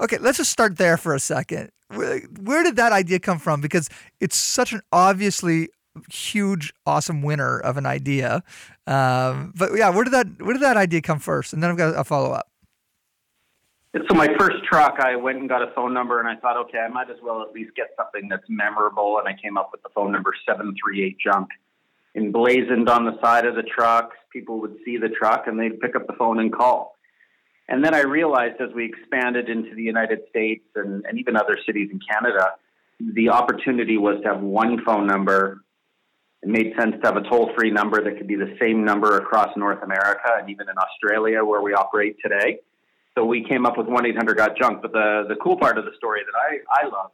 okay, 0.00 0.18
let's 0.18 0.38
just 0.38 0.50
start 0.50 0.78
there 0.78 0.96
for 0.96 1.14
a 1.14 1.20
second. 1.20 1.70
Where, 1.88 2.20
where 2.20 2.62
did 2.62 2.76
that 2.76 2.92
idea 2.92 3.18
come 3.18 3.38
from? 3.38 3.60
Because 3.60 3.88
it's 4.20 4.36
such 4.36 4.72
an 4.72 4.80
obviously 4.92 5.68
huge, 6.10 6.72
awesome 6.86 7.22
winner 7.22 7.58
of 7.58 7.76
an 7.76 7.86
idea. 7.86 8.42
Um, 8.86 9.52
but 9.56 9.70
yeah, 9.76 9.90
where 9.90 10.04
did 10.04 10.12
that 10.12 10.26
where 10.42 10.52
did 10.52 10.62
that 10.62 10.76
idea 10.76 11.00
come 11.00 11.18
first? 11.18 11.52
And 11.52 11.62
then 11.62 11.70
I've 11.70 11.76
got 11.76 11.98
a 11.98 12.04
follow 12.04 12.32
up. 12.32 12.48
So 13.94 14.14
my 14.14 14.28
first 14.38 14.62
truck, 14.64 15.00
I 15.00 15.16
went 15.16 15.38
and 15.38 15.48
got 15.48 15.62
a 15.62 15.72
phone 15.74 15.94
number, 15.94 16.20
and 16.20 16.28
I 16.28 16.36
thought, 16.36 16.58
okay, 16.68 16.78
I 16.78 16.88
might 16.88 17.10
as 17.10 17.16
well 17.22 17.42
at 17.42 17.52
least 17.52 17.74
get 17.74 17.88
something 17.96 18.28
that's 18.28 18.44
memorable, 18.48 19.18
and 19.18 19.26
I 19.26 19.34
came 19.40 19.56
up 19.56 19.70
with 19.72 19.82
the 19.82 19.88
phone 19.94 20.12
number 20.12 20.34
seven 20.46 20.74
three 20.80 21.04
eight 21.04 21.16
junk 21.18 21.48
emblazoned 22.18 22.88
on 22.88 23.04
the 23.04 23.18
side 23.22 23.46
of 23.46 23.54
the 23.54 23.62
trucks. 23.62 24.16
People 24.32 24.60
would 24.60 24.76
see 24.84 24.96
the 24.98 25.08
truck 25.08 25.46
and 25.46 25.58
they'd 25.58 25.80
pick 25.80 25.96
up 25.96 26.06
the 26.06 26.12
phone 26.14 26.38
and 26.38 26.52
call. 26.52 26.96
And 27.68 27.84
then 27.84 27.94
I 27.94 28.00
realized 28.00 28.60
as 28.60 28.70
we 28.74 28.86
expanded 28.86 29.48
into 29.48 29.74
the 29.74 29.82
United 29.82 30.20
States 30.30 30.64
and, 30.74 31.04
and 31.06 31.18
even 31.18 31.36
other 31.36 31.58
cities 31.66 31.90
in 31.92 32.00
Canada, 32.00 32.52
the 32.98 33.28
opportunity 33.28 33.98
was 33.98 34.20
to 34.22 34.28
have 34.28 34.40
one 34.40 34.82
phone 34.84 35.06
number. 35.06 35.62
It 36.42 36.48
made 36.48 36.72
sense 36.78 36.94
to 37.02 37.06
have 37.06 37.16
a 37.16 37.28
toll 37.28 37.50
free 37.56 37.70
number 37.70 38.02
that 38.02 38.16
could 38.16 38.26
be 38.26 38.36
the 38.36 38.56
same 38.60 38.84
number 38.84 39.18
across 39.18 39.50
North 39.56 39.82
America 39.82 40.30
and 40.38 40.50
even 40.50 40.68
in 40.68 40.76
Australia 40.78 41.44
where 41.44 41.60
we 41.60 41.74
operate 41.74 42.16
today. 42.22 42.58
So 43.16 43.24
we 43.24 43.44
came 43.44 43.66
up 43.66 43.76
with 43.76 43.86
1 43.86 44.06
800 44.06 44.36
Got 44.36 44.56
Junk. 44.56 44.82
But 44.82 44.92
the, 44.92 45.24
the 45.28 45.36
cool 45.36 45.56
part 45.56 45.76
of 45.78 45.84
the 45.84 45.92
story 45.96 46.20
that 46.24 46.38
I, 46.38 46.84
I 46.84 46.88
love 46.88 47.10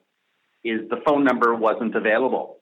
is 0.62 0.88
the 0.88 1.00
phone 1.06 1.24
number 1.24 1.54
wasn't 1.54 1.94
available 1.94 2.58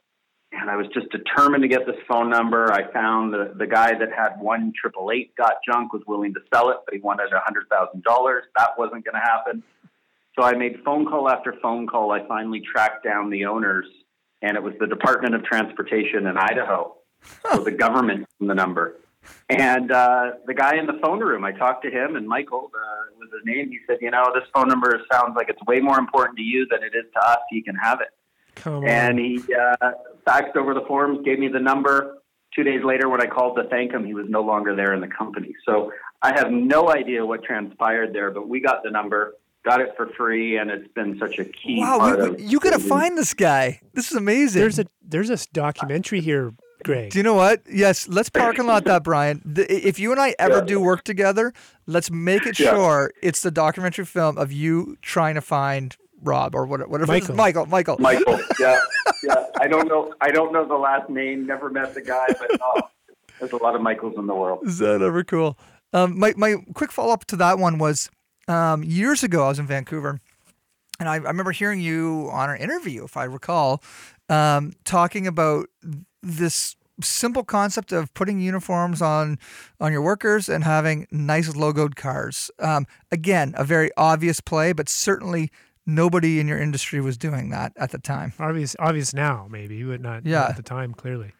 and 0.52 0.70
I 0.70 0.76
was 0.76 0.86
just 0.92 1.08
determined 1.10 1.62
to 1.62 1.68
get 1.68 1.86
this 1.86 1.96
phone 2.06 2.28
number. 2.28 2.72
I 2.72 2.90
found 2.92 3.32
the, 3.32 3.52
the 3.56 3.66
guy 3.66 3.98
that 3.98 4.12
had 4.16 4.40
one 4.40 4.72
triple 4.78 5.10
eight 5.10 5.34
got 5.36 5.54
junk 5.66 5.92
was 5.92 6.02
willing 6.06 6.34
to 6.34 6.40
sell 6.52 6.70
it, 6.70 6.78
but 6.84 6.94
he 6.94 7.00
wanted 7.00 7.32
a 7.32 7.40
hundred 7.40 7.68
thousand 7.68 8.02
dollars. 8.02 8.44
That 8.56 8.70
wasn't 8.78 9.04
going 9.04 9.14
to 9.14 9.20
happen. 9.20 9.62
So 10.38 10.44
I 10.44 10.54
made 10.54 10.82
phone 10.84 11.06
call 11.06 11.28
after 11.28 11.54
phone 11.62 11.86
call. 11.86 12.12
I 12.12 12.26
finally 12.26 12.60
tracked 12.60 13.04
down 13.04 13.30
the 13.30 13.46
owners, 13.46 13.86
and 14.40 14.56
it 14.56 14.62
was 14.62 14.74
the 14.78 14.86
Department 14.86 15.34
of 15.34 15.44
Transportation 15.44 16.26
in 16.26 16.36
Idaho. 16.36 16.96
so 17.50 17.62
the 17.62 17.70
government 17.70 18.26
from 18.38 18.48
the 18.48 18.54
number. 18.54 18.96
And 19.48 19.92
uh, 19.92 20.32
the 20.46 20.54
guy 20.54 20.76
in 20.76 20.86
the 20.86 20.98
phone 21.00 21.20
room, 21.20 21.44
I 21.44 21.52
talked 21.52 21.84
to 21.84 21.90
him, 21.90 22.16
and 22.16 22.26
Michael 22.26 22.70
uh, 22.74 23.14
was 23.18 23.28
his 23.32 23.42
name. 23.44 23.70
He 23.70 23.78
said, 23.86 23.98
"You 24.00 24.10
know, 24.10 24.32
this 24.34 24.48
phone 24.54 24.68
number 24.68 25.00
sounds 25.10 25.34
like 25.36 25.48
it's 25.48 25.62
way 25.66 25.80
more 25.80 25.98
important 25.98 26.36
to 26.38 26.42
you 26.42 26.66
than 26.70 26.82
it 26.82 26.96
is 26.96 27.04
to 27.14 27.20
us. 27.24 27.38
You 27.50 27.62
can 27.62 27.76
have 27.76 28.00
it." 28.00 28.08
Come 28.54 28.86
and 28.86 29.18
he 29.18 29.40
uh, 29.54 29.90
faxed 30.26 30.56
over 30.56 30.74
the 30.74 30.82
forms, 30.86 31.24
gave 31.24 31.38
me 31.38 31.48
the 31.48 31.60
number. 31.60 32.18
Two 32.54 32.62
days 32.64 32.84
later, 32.84 33.08
when 33.08 33.20
I 33.22 33.26
called 33.26 33.56
to 33.56 33.64
thank 33.68 33.92
him, 33.92 34.04
he 34.04 34.12
was 34.14 34.26
no 34.28 34.42
longer 34.42 34.76
there 34.76 34.92
in 34.94 35.00
the 35.00 35.08
company. 35.08 35.54
So 35.64 35.90
I 36.20 36.38
have 36.38 36.50
no 36.50 36.90
idea 36.90 37.24
what 37.24 37.42
transpired 37.44 38.12
there, 38.12 38.30
but 38.30 38.46
we 38.48 38.60
got 38.60 38.82
the 38.84 38.90
number. 38.90 39.34
got 39.64 39.80
it 39.80 39.90
for 39.96 40.08
free, 40.18 40.58
and 40.58 40.70
it's 40.70 40.92
been 40.92 41.18
such 41.20 41.38
a 41.38 41.44
key 41.44 41.78
Wow, 41.80 41.98
part 41.98 42.18
we, 42.20 42.28
of 42.28 42.40
you 42.40 42.58
got 42.60 42.72
to 42.72 42.80
find 42.80 43.16
this 43.16 43.32
guy. 43.32 43.80
This 43.94 44.10
is 44.10 44.16
amazing. 44.16 44.60
There's 44.60 44.78
a 44.80 44.86
there's 45.00 45.30
a 45.30 45.38
documentary 45.52 46.20
here, 46.20 46.52
Greg. 46.84 47.10
Do 47.12 47.18
you 47.18 47.22
know 47.22 47.34
what? 47.34 47.62
Yes, 47.72 48.08
let's 48.08 48.28
parking 48.28 48.66
lot 48.66 48.84
that, 48.86 49.04
Brian. 49.04 49.40
The, 49.44 49.64
if 49.72 49.98
you 50.00 50.10
and 50.10 50.20
I 50.20 50.34
ever 50.38 50.56
Yeah. 50.58 50.64
do 50.64 50.80
work 50.80 51.04
together, 51.04 51.52
let's 51.86 52.10
make 52.10 52.44
it 52.44 52.58
Yeah. 52.58 52.70
sure 52.70 53.12
it's 53.22 53.40
the 53.40 53.50
documentary 53.52 54.04
film 54.04 54.36
of 54.36 54.50
you 54.52 54.96
trying 55.00 55.36
to 55.36 55.40
find 55.40 55.96
Rob 56.22 56.54
or 56.54 56.66
whatever. 56.66 56.88
whatever 56.88 57.12
Michael. 57.12 57.34
Michael. 57.34 57.66
Michael. 57.66 57.96
Michael, 57.98 58.40
yeah, 58.58 58.78
yeah. 59.22 59.46
I 59.60 59.68
don't 59.68 59.88
know. 59.88 60.14
I 60.20 60.30
don't 60.30 60.52
know 60.52 60.66
the 60.66 60.74
last 60.74 61.10
name. 61.10 61.46
Never 61.46 61.70
met 61.70 61.94
the 61.94 62.00
guy, 62.02 62.26
but 62.28 62.50
oh, 62.60 62.82
there's 63.38 63.52
a 63.52 63.56
lot 63.56 63.74
of 63.74 63.82
Michaels 63.82 64.14
in 64.16 64.26
the 64.26 64.34
world. 64.34 64.60
Is 64.66 64.78
that 64.78 65.02
ever 65.02 65.24
cool? 65.24 65.58
Um, 65.92 66.18
my 66.18 66.32
my 66.36 66.56
quick 66.74 66.92
follow 66.92 67.12
up 67.12 67.24
to 67.26 67.36
that 67.36 67.58
one 67.58 67.78
was 67.78 68.10
um, 68.48 68.82
years 68.82 69.22
ago. 69.22 69.44
I 69.44 69.48
was 69.48 69.58
in 69.58 69.66
Vancouver, 69.66 70.20
and 70.98 71.08
I, 71.08 71.14
I 71.14 71.18
remember 71.18 71.52
hearing 71.52 71.80
you 71.80 72.28
on 72.32 72.50
an 72.50 72.56
interview, 72.58 73.04
if 73.04 73.16
I 73.16 73.24
recall, 73.24 73.82
um, 74.28 74.72
talking 74.84 75.26
about 75.26 75.66
this 76.22 76.76
simple 77.00 77.42
concept 77.42 77.92
of 77.92 78.12
putting 78.14 78.40
uniforms 78.40 79.02
on 79.02 79.38
on 79.80 79.92
your 79.92 80.02
workers 80.02 80.48
and 80.48 80.64
having 80.64 81.06
nice 81.10 81.48
logoed 81.50 81.94
cars. 81.96 82.50
Um, 82.58 82.86
again, 83.10 83.54
a 83.56 83.64
very 83.64 83.90
obvious 83.96 84.40
play, 84.40 84.72
but 84.72 84.88
certainly 84.88 85.50
nobody 85.86 86.38
in 86.40 86.46
your 86.48 86.58
industry 86.58 87.00
was 87.00 87.16
doing 87.16 87.50
that 87.50 87.72
at 87.76 87.90
the 87.90 87.98
time. 87.98 88.32
Obvious 88.38 88.76
obvious 88.78 89.12
now, 89.14 89.46
maybe, 89.50 89.82
but 89.82 90.00
not, 90.00 90.24
not 90.24 90.26
Yeah. 90.30 90.46
at 90.48 90.56
the 90.56 90.62
time. 90.62 90.94
Clearly, 90.94 91.32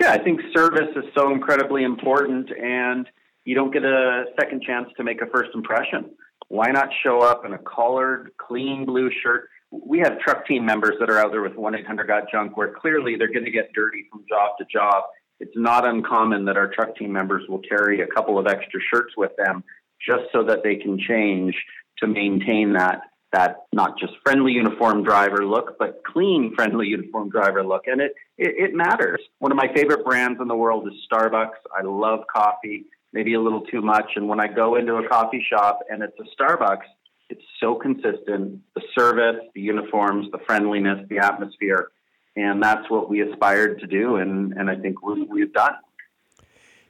Yeah, 0.00 0.12
I 0.12 0.18
think 0.22 0.40
service 0.56 0.90
is 0.96 1.04
so 1.16 1.32
incredibly 1.32 1.82
important, 1.82 2.50
and 2.52 3.08
you 3.44 3.54
don't 3.56 3.72
get 3.72 3.84
a 3.84 4.26
second 4.40 4.62
chance 4.62 4.88
to 4.96 5.02
make 5.04 5.20
a 5.22 5.26
first 5.26 5.50
impression. 5.54 6.10
Why 6.48 6.70
not 6.70 6.88
show 7.02 7.18
up 7.20 7.44
in 7.44 7.52
a 7.52 7.58
collared, 7.58 8.30
clean 8.38 8.84
blue 8.86 9.10
shirt? 9.22 9.48
We 9.70 9.98
have 9.98 10.18
truck 10.20 10.46
team 10.46 10.64
members 10.64 10.94
that 11.00 11.10
are 11.10 11.18
out 11.18 11.32
there 11.32 11.42
with 11.42 11.56
1 11.56 11.74
800 11.74 12.06
Got 12.06 12.30
Junk 12.30 12.56
where 12.56 12.72
clearly 12.72 13.16
they're 13.16 13.26
going 13.32 13.44
to 13.44 13.50
get 13.50 13.72
dirty 13.74 14.04
from 14.10 14.24
job 14.28 14.52
to 14.58 14.64
job. 14.72 15.02
It's 15.40 15.52
not 15.56 15.84
uncommon 15.84 16.44
that 16.46 16.56
our 16.56 16.68
truck 16.68 16.96
team 16.96 17.12
members 17.12 17.46
will 17.48 17.60
carry 17.68 18.00
a 18.00 18.06
couple 18.06 18.38
of 18.38 18.46
extra 18.46 18.80
shirts 18.92 19.14
with 19.16 19.32
them 19.36 19.62
just 20.04 20.24
so 20.32 20.42
that 20.44 20.62
they 20.62 20.76
can 20.76 20.98
change 20.98 21.54
to 22.00 22.06
maintain 22.06 22.72
that 22.74 23.02
that 23.32 23.66
not 23.72 23.98
just 23.98 24.14
friendly 24.24 24.52
uniform 24.52 25.02
driver 25.02 25.44
look, 25.44 25.76
but 25.78 26.02
clean 26.04 26.54
friendly 26.54 26.86
uniform 26.86 27.28
driver 27.28 27.62
look. 27.62 27.82
And 27.86 28.00
it, 28.00 28.12
it, 28.38 28.70
it 28.70 28.74
matters. 28.74 29.20
One 29.38 29.52
of 29.52 29.56
my 29.56 29.68
favorite 29.74 30.04
brands 30.04 30.40
in 30.40 30.48
the 30.48 30.56
world 30.56 30.88
is 30.88 30.94
Starbucks. 31.12 31.58
I 31.76 31.82
love 31.82 32.20
coffee, 32.34 32.86
maybe 33.12 33.34
a 33.34 33.40
little 33.40 33.60
too 33.62 33.82
much. 33.82 34.12
And 34.16 34.28
when 34.28 34.40
I 34.40 34.46
go 34.46 34.76
into 34.76 34.94
a 34.94 35.06
coffee 35.06 35.44
shop 35.46 35.80
and 35.90 36.02
it's 36.02 36.16
a 36.18 36.42
Starbucks, 36.42 36.86
it's 37.28 37.42
so 37.60 37.74
consistent. 37.74 38.60
The 38.74 38.82
service, 38.98 39.44
the 39.54 39.60
uniforms, 39.60 40.30
the 40.32 40.38
friendliness, 40.46 41.06
the 41.10 41.18
atmosphere. 41.18 41.90
And 42.36 42.62
that's 42.62 42.88
what 42.88 43.10
we 43.10 43.20
aspired 43.20 43.80
to 43.80 43.86
do. 43.86 44.16
And, 44.16 44.54
and 44.54 44.70
I 44.70 44.76
think 44.76 45.02
we, 45.02 45.24
we've 45.24 45.52
done. 45.52 45.74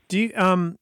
do 0.07 0.21
you 0.21 0.33
um? 0.37 0.79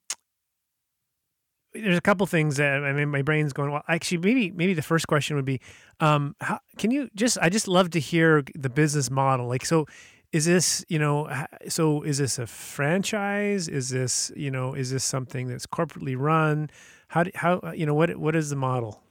There's 1.83 1.99
a 1.99 2.03
couple 2.03 2.27
things 2.27 2.57
that 2.57 2.85
I 2.85 2.93
mean, 2.93 3.09
my 3.09 3.23
brain's 3.23 3.53
going. 3.53 3.71
Well, 3.71 3.83
actually, 3.89 4.19
maybe 4.19 4.51
maybe 4.51 4.75
the 4.75 4.83
first 4.83 5.07
question 5.07 5.37
would 5.37 5.45
be, 5.45 5.61
um, 6.01 6.37
how 6.41 6.61
can 6.79 6.91
you 6.91 7.09
just? 7.15 7.39
I 7.41 7.49
just 7.49 7.69
love 7.69 7.91
to 7.91 8.01
hear 8.01 8.45
the 8.55 8.71
business 8.71 9.11
model. 9.11 9.47
Like, 9.47 9.65
so 9.65 9.87
is 10.33 10.45
this 10.45 10.85
you 10.89 10.99
know? 10.99 11.29
So 11.69 12.03
is 12.03 12.19
this 12.19 12.39
a 12.39 12.47
franchise? 12.47 13.69
Is 13.69 13.91
this 13.91 14.33
you 14.37 14.51
know? 14.51 14.75
Is 14.75 14.91
this 14.91 15.05
something 15.05 15.49
that's 15.49 15.67
corporately 15.67 16.17
run? 16.19 16.71
How 17.09 17.23
do, 17.23 17.31
how 17.35 17.73
you 17.75 17.87
know 17.87 17.95
what 17.95 18.17
what 18.17 18.37
is 18.37 18.51
the 18.51 18.57
model? 18.57 19.03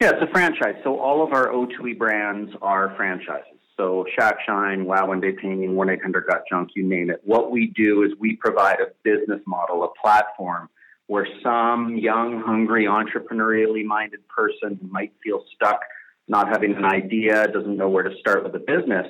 Yeah, 0.00 0.10
it's 0.10 0.22
a 0.22 0.32
franchise. 0.32 0.74
So 0.82 0.98
all 0.98 1.24
of 1.24 1.32
our 1.32 1.48
O2E 1.48 1.96
brands 1.96 2.52
are 2.60 2.94
franchises. 2.96 3.54
So 3.76 4.04
Shack 4.18 4.36
Shine, 4.46 4.84
Wow 4.84 5.08
One 5.08 5.20
Day 5.20 5.32
Painting, 5.32 5.74
1 5.74 5.90
800 5.90 6.26
Got 6.26 6.42
Junk, 6.48 6.70
you 6.76 6.86
name 6.86 7.10
it. 7.10 7.20
What 7.24 7.50
we 7.50 7.72
do 7.74 8.02
is 8.02 8.12
we 8.18 8.36
provide 8.36 8.78
a 8.80 8.92
business 9.02 9.40
model, 9.46 9.84
a 9.84 9.88
platform 10.00 10.68
where 11.06 11.26
some 11.42 11.96
young, 11.96 12.42
hungry, 12.44 12.86
entrepreneurially 12.86 13.84
minded 13.84 14.26
person 14.28 14.78
who 14.80 14.88
might 14.88 15.12
feel 15.22 15.44
stuck, 15.54 15.80
not 16.28 16.48
having 16.48 16.74
an 16.74 16.84
idea, 16.84 17.46
doesn't 17.48 17.76
know 17.76 17.88
where 17.88 18.04
to 18.04 18.16
start 18.18 18.42
with 18.42 18.54
a 18.54 18.58
business, 18.58 19.06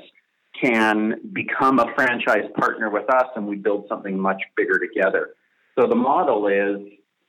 can 0.61 1.21
become 1.33 1.79
a 1.79 1.93
franchise 1.95 2.49
partner 2.57 2.91
with 2.91 3.09
us 3.11 3.27
and 3.37 3.47
we 3.47 3.57
build 3.57 3.87
something 3.89 4.19
much 4.19 4.43
bigger 4.57 4.79
together. 4.79 5.31
So 5.79 5.87
the 5.87 5.97
model 5.97 6.47
is 6.47 6.81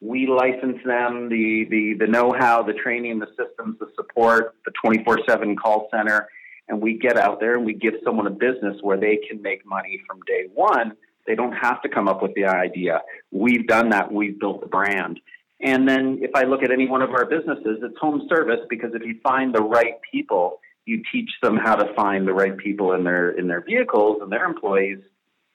we 0.02 0.28
license 0.28 0.78
them 0.86 1.30
the, 1.30 1.66
the, 1.70 1.96
the 2.00 2.08
know-how, 2.08 2.64
the 2.64 2.74
training, 2.74 3.20
the 3.20 3.28
systems, 3.30 3.78
the 3.80 3.88
support, 3.96 4.56
the 4.66 4.72
24-7 4.84 5.56
call 5.58 5.88
center, 5.92 6.28
and 6.68 6.82
we 6.82 6.98
get 6.98 7.18
out 7.18 7.40
there 7.40 7.56
and 7.56 7.66
we 7.66 7.74
give 7.74 7.94
someone 8.04 8.28
a 8.28 8.32
business 8.32 8.78
where 8.82 8.98
they 8.98 9.20
can 9.28 9.42
make 9.42 9.66
money 9.66 10.02
from 10.08 10.20
day 10.28 10.48
one. 10.54 10.96
They 11.28 11.36
don't 11.36 11.54
have 11.54 11.82
to 11.82 11.90
come 11.90 12.08
up 12.08 12.22
with 12.22 12.34
the 12.36 12.46
idea. 12.46 13.02
We've 13.32 13.68
done 13.68 13.90
that. 13.90 14.12
We've 14.12 14.40
built 14.40 14.62
the 14.62 14.68
brand. 14.68 15.20
And 15.62 15.88
then 15.88 16.20
if 16.22 16.32
I 16.36 16.44
look 16.44 16.64
at 16.64 16.72
any 16.72 16.88
one 16.88 17.02
of 17.02 17.12
our 17.12 17.26
businesses, 17.26 17.80
it's 17.82 17.98
home 18.00 18.28
service 18.30 18.60
because 18.70 18.92
if 18.94 19.04
you 19.04 19.20
find 19.24 19.54
the 19.56 19.62
right 19.62 19.96
people, 20.12 20.60
you 20.86 21.02
teach 21.12 21.30
them 21.42 21.58
how 21.58 21.76
to 21.76 21.94
find 21.96 22.28
the 22.28 22.34
right 22.34 22.56
people 22.58 22.94
in 22.94 23.04
their 23.04 23.32
in 23.32 23.48
their 23.48 23.62
vehicles 23.62 24.20
and 24.22 24.32
their 24.32 24.46
employees. 24.46 25.00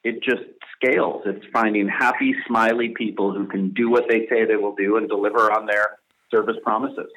It 0.03 0.23
just 0.23 0.43
scales. 0.75 1.23
It's 1.27 1.45
finding 1.53 1.87
happy, 1.89 2.35
smiley 2.47 2.95
people 2.97 3.33
who 3.33 3.47
can 3.47 3.73
do 3.75 3.91
what 3.91 4.05
they 4.09 4.27
say 4.29 4.47
they 4.47 4.57
will 4.57 4.75
do 4.75 4.97
and 4.97 5.09
deliver 5.09 5.53
on 5.53 5.67
their 5.67 5.99
service 6.31 6.57
promises. 6.65 7.11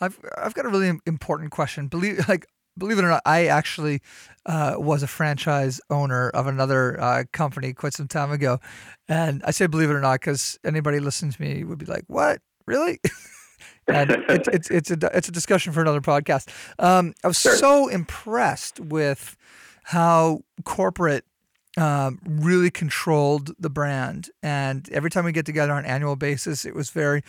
I've 0.00 0.18
I've 0.36 0.54
got 0.54 0.66
a 0.66 0.68
really 0.68 1.00
important 1.06 1.50
question. 1.50 1.86
Believe 1.86 2.28
like 2.28 2.48
believe 2.76 2.98
it 2.98 3.04
or 3.04 3.08
not, 3.08 3.22
I 3.24 3.46
actually 3.46 4.00
uh, 4.46 4.74
was 4.78 5.02
a 5.02 5.06
franchise 5.06 5.80
owner 5.90 6.30
of 6.30 6.46
another 6.46 7.00
uh, 7.00 7.24
company 7.32 7.72
quite 7.72 7.92
some 7.94 8.08
time 8.08 8.30
ago, 8.32 8.58
and 9.08 9.42
I 9.44 9.50
say 9.50 9.66
believe 9.66 9.90
it 9.90 9.94
or 9.94 10.00
not 10.00 10.20
because 10.20 10.58
anybody 10.64 11.00
listening 11.00 11.32
to 11.32 11.42
me 11.42 11.64
would 11.64 11.78
be 11.78 11.86
like, 11.86 12.04
"What? 12.06 12.40
Really?" 12.66 13.00
and 13.88 14.10
it's 14.28 14.48
it's 14.48 14.70
it's 14.70 14.90
a 14.90 15.10
it's 15.16 15.28
a 15.28 15.32
discussion 15.32 15.72
for 15.72 15.80
another 15.82 16.00
podcast. 16.00 16.48
Um, 16.78 17.14
I 17.24 17.28
was 17.28 17.40
Sure. 17.40 17.56
so 17.56 17.88
impressed 17.88 18.80
with 18.80 19.36
how 19.84 20.40
corporate 20.64 21.24
um, 21.76 22.18
really 22.24 22.70
controlled 22.70 23.52
the 23.58 23.70
brand. 23.70 24.28
And 24.42 24.88
every 24.90 25.08
time 25.10 25.24
we 25.24 25.32
get 25.32 25.46
together 25.46 25.72
on 25.72 25.84
an 25.84 25.90
annual 25.90 26.16
basis, 26.16 26.64
it 26.64 26.74
was 26.74 26.90
very, 26.90 27.22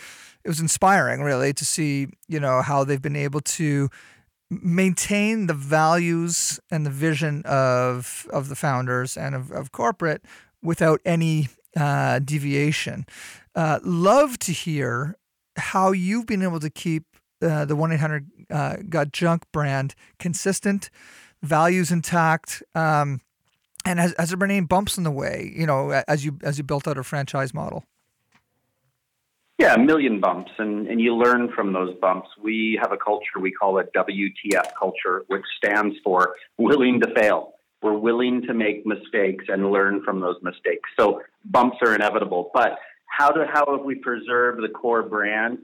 it 0.44 0.48
was 0.48 0.60
inspiring 0.60 1.22
really 1.22 1.52
to 1.54 1.64
see, 1.64 2.08
you 2.28 2.40
know, 2.40 2.60
how 2.60 2.84
they've 2.84 3.00
been 3.00 3.16
able 3.16 3.40
to 3.40 3.88
maintain 4.60 5.46
the 5.46 5.54
values 5.54 6.60
and 6.70 6.84
the 6.84 6.90
vision 6.90 7.42
of 7.44 8.26
of 8.30 8.48
the 8.48 8.56
founders 8.56 9.16
and 9.16 9.34
of, 9.34 9.50
of 9.50 9.72
corporate 9.72 10.22
without 10.62 11.00
any 11.04 11.48
uh, 11.76 12.18
deviation. 12.18 13.06
Uh, 13.54 13.78
love 13.82 14.38
to 14.38 14.52
hear 14.52 15.16
how 15.56 15.92
you've 15.92 16.26
been 16.26 16.42
able 16.42 16.60
to 16.60 16.70
keep 16.70 17.04
uh, 17.42 17.64
the 17.64 17.76
1 17.76 17.92
800 17.92 18.26
uh, 18.50 18.76
Got 18.88 19.12
Junk 19.12 19.44
brand 19.52 19.94
consistent, 20.18 20.90
values 21.42 21.90
intact. 21.90 22.62
Um, 22.74 23.20
and 23.84 23.98
has, 23.98 24.14
has 24.18 24.28
there 24.28 24.36
been 24.36 24.50
any 24.50 24.60
bumps 24.60 24.96
in 24.96 25.04
the 25.04 25.10
way, 25.10 25.52
you 25.54 25.66
know, 25.66 25.90
as 26.06 26.24
you 26.24 26.38
as 26.42 26.56
you 26.56 26.64
built 26.64 26.86
out 26.86 26.98
a 26.98 27.02
franchise 27.02 27.52
model? 27.52 27.84
Yeah, 29.62 29.74
a 29.74 29.78
million 29.78 30.18
bumps, 30.18 30.50
and, 30.58 30.88
and 30.88 31.00
you 31.00 31.14
learn 31.14 31.48
from 31.54 31.72
those 31.72 31.94
bumps. 32.00 32.28
We 32.42 32.80
have 32.82 32.90
a 32.90 32.96
culture 32.96 33.38
we 33.40 33.52
call 33.52 33.78
it 33.78 33.92
WTF 33.94 34.72
culture, 34.76 35.22
which 35.28 35.44
stands 35.56 35.94
for 36.02 36.34
willing 36.58 36.98
to 36.98 37.14
fail. 37.14 37.52
We're 37.80 37.96
willing 37.96 38.42
to 38.48 38.54
make 38.54 38.84
mistakes 38.84 39.44
and 39.46 39.70
learn 39.70 40.02
from 40.02 40.18
those 40.18 40.34
mistakes. 40.42 40.90
So 40.98 41.22
bumps 41.44 41.76
are 41.80 41.94
inevitable. 41.94 42.50
But 42.52 42.72
how 43.06 43.30
do 43.30 43.42
how 43.48 43.76
have 43.76 43.84
we 43.84 43.94
preserved 43.94 44.60
the 44.64 44.68
core 44.68 45.04
brand? 45.04 45.58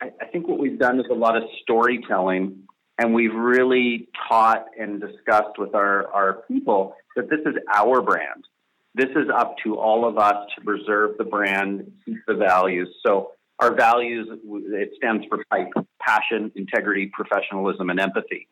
I, 0.00 0.06
I 0.22 0.24
think 0.32 0.48
what 0.48 0.58
we've 0.58 0.78
done 0.78 0.98
is 0.98 1.06
a 1.10 1.14
lot 1.14 1.36
of 1.36 1.42
storytelling, 1.60 2.62
and 2.96 3.12
we've 3.12 3.34
really 3.34 4.08
taught 4.26 4.64
and 4.80 5.02
discussed 5.02 5.58
with 5.58 5.74
our, 5.74 6.10
our 6.12 6.44
people 6.48 6.94
that 7.14 7.28
this 7.28 7.40
is 7.44 7.56
our 7.74 8.00
brand 8.00 8.46
this 8.94 9.10
is 9.10 9.28
up 9.36 9.56
to 9.64 9.76
all 9.76 10.06
of 10.06 10.18
us 10.18 10.48
to 10.54 10.64
preserve 10.64 11.18
the 11.18 11.24
brand, 11.24 11.90
keep 12.04 12.18
the 12.26 12.34
values. 12.34 12.88
So 13.04 13.32
our 13.58 13.74
values, 13.74 14.28
it 14.30 14.92
stands 14.96 15.24
for 15.28 15.44
PIPE, 15.50 15.86
passion, 16.00 16.50
integrity, 16.56 17.10
professionalism, 17.12 17.90
and 17.90 18.00
empathy. 18.00 18.48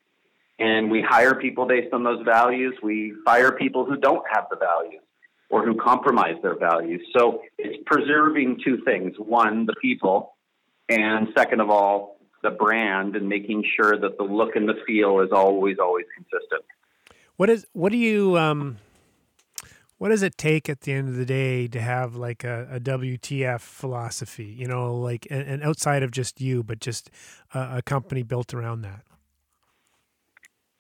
And 0.59 0.91
we 0.91 1.03
hire 1.03 1.35
people 1.35 1.67
based 1.67 1.93
on 1.93 2.05
those 2.05 2.25
values. 2.25 2.75
We 2.83 3.15
fire 3.25 3.53
people 3.53 3.85
who 3.85 3.97
don't 3.97 4.23
have 4.33 4.47
the 4.51 4.57
values 4.57 5.03
or 5.51 5.65
who 5.65 5.75
compromise 5.75 6.37
their 6.43 6.57
values. 6.57 7.03
So 7.17 7.43
it's 7.59 7.83
preserving 7.85 8.61
two 8.65 8.79
things. 8.85 9.15
One, 9.19 9.67
the 9.67 9.75
people, 9.83 10.37
and 10.89 11.29
second 11.37 11.61
of 11.61 11.69
all, 11.69 12.19
the 12.43 12.51
brand 12.51 13.17
and 13.17 13.29
making 13.29 13.65
sure 13.77 13.97
that 13.99 14.19
the 14.19 14.25
look 14.25 14.57
and 14.57 14.69
the 14.69 14.75
feel 14.87 15.21
is 15.21 15.31
always, 15.33 15.79
always 15.81 16.07
consistent. 16.15 16.65
What 17.37 17.51
is 17.51 17.67
what 17.73 17.93
do 17.93 17.99
you 17.99 18.37
um 18.39 18.79
what 20.03 20.09
does 20.09 20.25
it 20.25 20.37
take 20.37 20.69
at 20.69 20.81
the 20.81 20.91
end 20.93 21.09
of 21.09 21.15
the 21.15 21.25
day 21.25 21.69
to 21.69 21.81
have 21.81 22.17
like 22.17 22.43
a, 22.43 22.67
a 22.73 22.81
WTF 22.81 23.61
philosophy? 23.61 24.47
You 24.47 24.67
know, 24.67 24.97
like 24.97 25.29
and, 25.31 25.63
outside 25.63 26.03
of 26.03 26.11
just 26.11 26.41
you, 26.41 26.65
but 26.65 26.81
just 26.81 27.09
a, 27.55 27.77
a 27.77 27.83
company 27.83 28.25
built 28.25 28.53
around 28.53 28.83
that. 28.83 29.05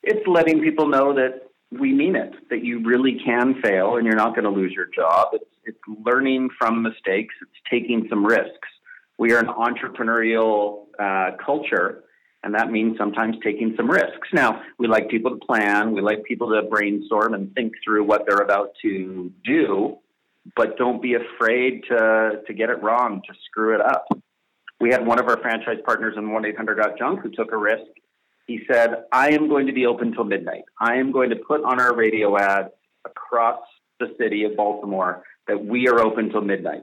It's 0.02 0.26
letting 0.26 0.60
people 0.60 0.88
know 0.88 1.14
that 1.14 1.50
we 1.70 1.92
mean 1.92 2.16
it, 2.16 2.32
that 2.50 2.64
you 2.64 2.82
really 2.84 3.16
can 3.24 3.62
fail 3.62 3.96
and 3.96 4.04
you're 4.04 4.16
not 4.16 4.34
going 4.34 4.42
to 4.42 4.50
lose 4.50 4.72
your 4.72 4.86
job. 4.92 5.28
It's, 5.34 5.44
it's 5.66 5.78
learning 6.04 6.48
from 6.58 6.82
mistakes. 6.82 7.36
It's 7.42 7.60
taking 7.70 8.08
some 8.10 8.26
risks. 8.26 8.68
We 9.18 9.32
are 9.34 9.38
an 9.38 9.46
entrepreneurial 9.46 10.86
uh, 10.98 11.36
culture 11.36 12.02
and 12.42 12.54
that 12.54 12.70
means 12.70 12.99
sometimes 12.99 13.37
taking 13.42 13.75
some 13.76 13.90
risks. 13.90 14.28
Now, 14.32 14.62
we 14.78 14.88
like 14.88 15.08
people 15.08 15.30
to 15.30 15.44
plan, 15.44 15.92
we 15.92 16.00
like 16.00 16.25
people 16.25 16.50
to 16.50 16.62
brainstorm 16.68 17.34
and 17.34 17.54
think 17.54 17.75
through 17.84 18.04
what 18.04 18.25
they're 18.26 18.38
about 18.42 18.70
to 18.82 19.32
do, 19.44 19.99
but 20.56 20.76
don't 20.76 21.00
be 21.00 21.14
afraid 21.14 21.82
to, 21.88 22.42
to 22.46 22.52
get 22.52 22.70
it 22.70 22.82
wrong, 22.82 23.22
to 23.26 23.34
screw 23.46 23.75
it 23.75 23.80
up. 23.80 24.06
We 24.80 24.90
had 24.90 25.06
one 25.06 25.20
of 25.20 25.28
our 25.28 25.38
franchise 25.40 25.78
partners 25.84 26.14
in 26.16 26.32
1 26.32 26.44
800 26.44 26.99
Junk 26.99 27.20
who 27.20 27.30
took 27.30 27.52
a 27.52 27.56
risk. 27.56 27.87
He 28.49 28.61
said, 28.70 29.04
I 29.12 29.30
am 29.30 29.49
going 29.49 29.68
to 29.68 29.72
be 29.72 29.87
open 29.87 30.12
till 30.12 30.25
midnight. 30.25 30.64
I 30.80 30.96
am 30.96 31.12
going 31.12 31.30
to 31.30 31.37
put 31.37 31.62
on 31.62 31.80
our 31.80 31.94
radio 31.94 32.37
ads 32.37 32.70
across 33.04 33.61
the 34.00 34.14
city 34.18 34.42
of 34.42 34.56
Baltimore 34.56 35.22
that 35.46 35.64
we 35.64 35.88
are 35.88 36.00
open 36.00 36.30
till 36.30 36.40
midnight 36.40 36.82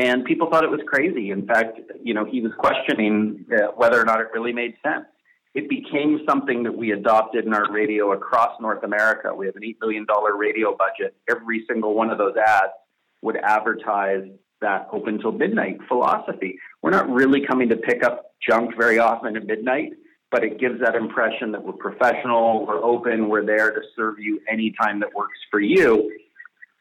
and 0.00 0.24
people 0.24 0.48
thought 0.48 0.64
it 0.64 0.70
was 0.70 0.80
crazy. 0.86 1.30
In 1.30 1.46
fact, 1.46 1.78
you 2.02 2.14
know, 2.14 2.24
he 2.24 2.40
was 2.40 2.52
questioning 2.56 3.44
uh, 3.52 3.72
whether 3.76 4.00
or 4.00 4.04
not 4.06 4.18
it 4.18 4.28
really 4.32 4.52
made 4.52 4.74
sense. 4.82 5.04
It 5.52 5.68
became 5.68 6.20
something 6.26 6.62
that 6.62 6.74
we 6.74 6.92
adopted 6.92 7.44
in 7.44 7.52
our 7.52 7.70
radio 7.70 8.12
across 8.12 8.58
North 8.62 8.82
America. 8.82 9.34
We 9.34 9.44
have 9.44 9.56
an 9.56 9.62
$8 9.62 9.76
million 9.82 10.06
radio 10.38 10.74
budget. 10.74 11.14
Every 11.28 11.66
single 11.68 11.92
one 11.94 12.08
of 12.08 12.16
those 12.16 12.34
ads 12.34 12.72
would 13.20 13.36
advertise 13.36 14.26
that 14.62 14.88
open 14.90 15.18
till 15.18 15.32
midnight 15.32 15.80
philosophy. 15.86 16.58
We're 16.80 16.90
not 16.90 17.10
really 17.10 17.44
coming 17.46 17.68
to 17.68 17.76
pick 17.76 18.02
up 18.02 18.32
junk 18.48 18.76
very 18.78 18.98
often 18.98 19.36
at 19.36 19.44
midnight, 19.44 19.92
but 20.30 20.44
it 20.44 20.58
gives 20.58 20.80
that 20.80 20.94
impression 20.94 21.52
that 21.52 21.62
we're 21.62 21.72
professional, 21.72 22.64
we're 22.66 22.82
open, 22.82 23.28
we're 23.28 23.44
there 23.44 23.70
to 23.70 23.80
serve 23.94 24.18
you 24.18 24.40
anytime 24.50 25.00
that 25.00 25.12
works 25.14 25.38
for 25.50 25.60
you. 25.60 26.10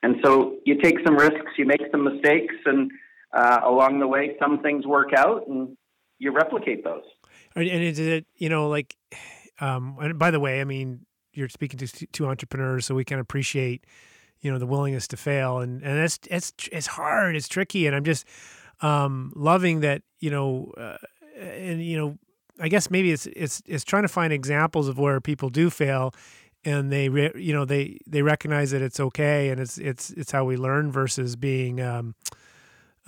And 0.03 0.15
so 0.23 0.55
you 0.65 0.79
take 0.81 0.95
some 1.05 1.17
risks, 1.17 1.51
you 1.57 1.65
make 1.65 1.81
some 1.91 2.05
mistakes, 2.05 2.55
and 2.65 2.89
uh, 3.33 3.61
along 3.63 3.99
the 3.99 4.07
way, 4.07 4.35
some 4.39 4.61
things 4.61 4.85
work 4.85 5.13
out 5.15 5.47
and 5.47 5.77
you 6.17 6.31
replicate 6.31 6.83
those. 6.83 7.03
And 7.55 7.67
is 7.67 7.99
it, 7.99 8.25
you 8.35 8.49
know, 8.49 8.69
like, 8.69 8.95
um, 9.59 9.97
and 9.99 10.19
by 10.19 10.31
the 10.31 10.39
way, 10.39 10.61
I 10.61 10.63
mean, 10.63 11.05
you're 11.33 11.49
speaking 11.49 11.79
to 11.79 12.07
two 12.07 12.27
entrepreneurs, 12.27 12.85
so 12.85 12.95
we 12.95 13.05
can 13.05 13.19
appreciate, 13.19 13.85
you 14.41 14.51
know, 14.51 14.59
the 14.59 14.65
willingness 14.65 15.07
to 15.09 15.17
fail. 15.17 15.59
And, 15.59 15.81
and 15.83 15.99
it's, 15.99 16.19
it's, 16.29 16.53
it's 16.71 16.87
hard, 16.87 17.35
it's 17.35 17.47
tricky. 17.47 17.87
And 17.87 17.95
I'm 17.95 18.03
just 18.03 18.25
um, 18.81 19.33
loving 19.35 19.81
that, 19.81 20.03
you 20.19 20.31
know, 20.31 20.73
uh, 20.77 20.97
and, 21.39 21.83
you 21.83 21.97
know, 21.97 22.17
I 22.59 22.67
guess 22.67 22.91
maybe 22.91 23.11
it's, 23.11 23.25
it's, 23.27 23.61
it's 23.65 23.83
trying 23.83 24.03
to 24.03 24.09
find 24.09 24.33
examples 24.33 24.87
of 24.87 24.97
where 24.97 25.21
people 25.21 25.49
do 25.49 25.69
fail 25.69 26.13
and 26.65 26.91
they 26.91 27.09
re, 27.09 27.31
you 27.35 27.53
know 27.53 27.65
they 27.65 27.99
they 28.05 28.21
recognize 28.21 28.71
that 28.71 28.81
it's 28.81 28.99
okay 28.99 29.49
and 29.49 29.59
it's 29.59 29.77
it's 29.77 30.11
it's 30.11 30.31
how 30.31 30.43
we 30.43 30.57
learn 30.57 30.91
versus 30.91 31.35
being 31.35 31.79
um, 31.81 32.15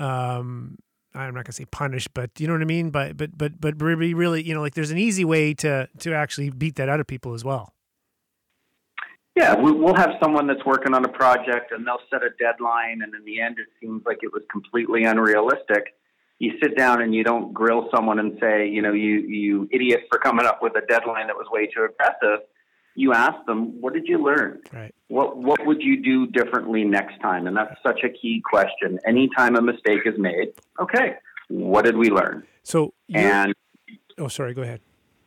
um, 0.01 0.77
I'm 1.13 1.33
not 1.33 1.45
gonna 1.45 1.53
say 1.53 1.65
punished, 1.65 2.13
but 2.13 2.31
you 2.39 2.47
know 2.47 2.53
what 2.53 2.61
I 2.61 2.65
mean. 2.65 2.89
But 2.89 3.17
but 3.17 3.37
but 3.37 3.59
but 3.59 3.75
really, 3.79 4.43
you 4.43 4.53
know, 4.53 4.61
like 4.61 4.73
there's 4.73 4.91
an 4.91 4.97
easy 4.97 5.25
way 5.25 5.53
to 5.55 5.87
to 5.99 6.13
actually 6.13 6.49
beat 6.49 6.75
that 6.77 6.89
out 6.89 6.99
of 6.99 7.07
people 7.07 7.33
as 7.33 7.43
well. 7.43 7.73
Yeah, 9.35 9.55
we'll 9.55 9.95
have 9.95 10.11
someone 10.21 10.45
that's 10.45 10.65
working 10.65 10.93
on 10.93 11.05
a 11.05 11.07
project 11.07 11.71
and 11.71 11.87
they'll 11.87 12.01
set 12.09 12.21
a 12.21 12.31
deadline, 12.37 13.01
and 13.01 13.13
in 13.15 13.23
the 13.23 13.39
end, 13.39 13.59
it 13.59 13.67
seems 13.79 14.03
like 14.05 14.19
it 14.23 14.33
was 14.33 14.43
completely 14.51 15.05
unrealistic. 15.05 15.95
You 16.39 16.53
sit 16.61 16.75
down 16.75 17.01
and 17.01 17.15
you 17.15 17.23
don't 17.23 17.53
grill 17.53 17.87
someone 17.95 18.19
and 18.19 18.37
say, 18.41 18.67
you 18.67 18.81
know, 18.81 18.93
you 18.93 19.19
you 19.19 19.69
idiot 19.71 20.01
for 20.09 20.19
coming 20.19 20.45
up 20.45 20.61
with 20.61 20.75
a 20.75 20.85
deadline 20.87 21.27
that 21.27 21.35
was 21.35 21.47
way 21.51 21.67
too 21.67 21.87
aggressive 21.89 22.45
you 22.95 23.13
ask 23.13 23.45
them, 23.45 23.79
what 23.81 23.93
did 23.93 24.07
you 24.07 24.23
learn? 24.23 24.61
Right. 24.73 24.93
What 25.07 25.37
what 25.37 25.65
would 25.65 25.81
you 25.81 26.01
do 26.01 26.27
differently 26.27 26.83
next 26.83 27.19
time? 27.21 27.47
And 27.47 27.55
that's 27.55 27.75
such 27.83 28.01
a 28.03 28.09
key 28.09 28.41
question. 28.43 28.99
Anytime 29.05 29.55
a 29.55 29.61
mistake 29.61 30.01
is 30.05 30.17
made, 30.17 30.53
okay, 30.79 31.15
what 31.49 31.85
did 31.85 31.97
we 31.97 32.09
learn? 32.09 32.43
So 32.63 32.93
and 33.13 33.53
oh, 34.17 34.27
sorry, 34.27 34.53
go 34.53 34.61
ahead. 34.61 34.81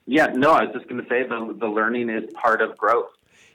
Yeah, 0.06 0.26
no, 0.26 0.52
I 0.52 0.64
was 0.64 0.74
just 0.74 0.88
going 0.88 1.02
to 1.02 1.08
say 1.08 1.22
the 1.22 1.56
the 1.58 1.66
learning 1.66 2.10
is 2.10 2.24
part 2.34 2.60
of 2.60 2.76
growth. 2.76 3.10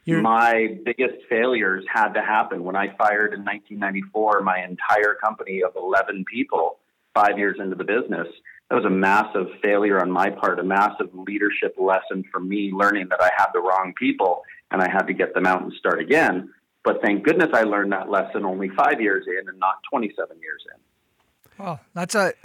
You're, 0.06 0.22
my 0.22 0.78
biggest 0.86 1.26
failures 1.30 1.86
had 1.94 2.14
to 2.14 2.22
happen 2.22 2.64
when 2.64 2.76
I 2.76 2.96
fired 2.98 3.34
in 3.34 3.42
1994 3.42 4.42
my 4.42 4.64
entire 4.64 5.16
company 5.24 5.62
of 5.62 5.74
11 5.76 6.26
people. 6.32 6.78
Five 7.14 7.38
years 7.38 7.58
into 7.60 7.76
the 7.76 7.84
business, 7.84 8.28
that 8.70 8.76
was 8.76 8.86
a 8.86 8.90
massive 8.90 9.48
failure 9.64 10.00
on 10.00 10.12
my 10.12 10.30
part, 10.30 10.60
a 10.60 10.64
massive 10.64 11.10
leadership 11.14 11.76
lesson 11.78 12.24
for 12.32 12.40
me, 12.40 12.72
learning 12.74 13.08
that 13.10 13.22
I 13.22 13.32
had 13.36 13.48
the 13.54 13.60
wrong 13.60 13.94
people 13.98 14.44
and 14.72 14.82
I 14.82 14.90
had 14.90 15.08
to 15.08 15.14
get 15.14 15.34
them 15.34 15.48
out 15.48 15.64
and 15.64 15.74
start 15.74 16.00
again. 16.00 16.54
But 16.84 17.02
thank 17.02 17.24
goodness 17.24 17.50
I 17.54 17.64
learned 17.64 17.92
that 17.92 18.10
lesson 18.10 18.46
only 18.46 18.70
five 18.70 19.02
years 19.02 19.26
in 19.28 19.50
and 19.50 19.60
not 19.60 19.76
27 19.90 20.38
years 20.40 20.64
in. 20.74 21.64
Well, 21.64 21.80
that's 21.94 22.16
a 22.16 22.34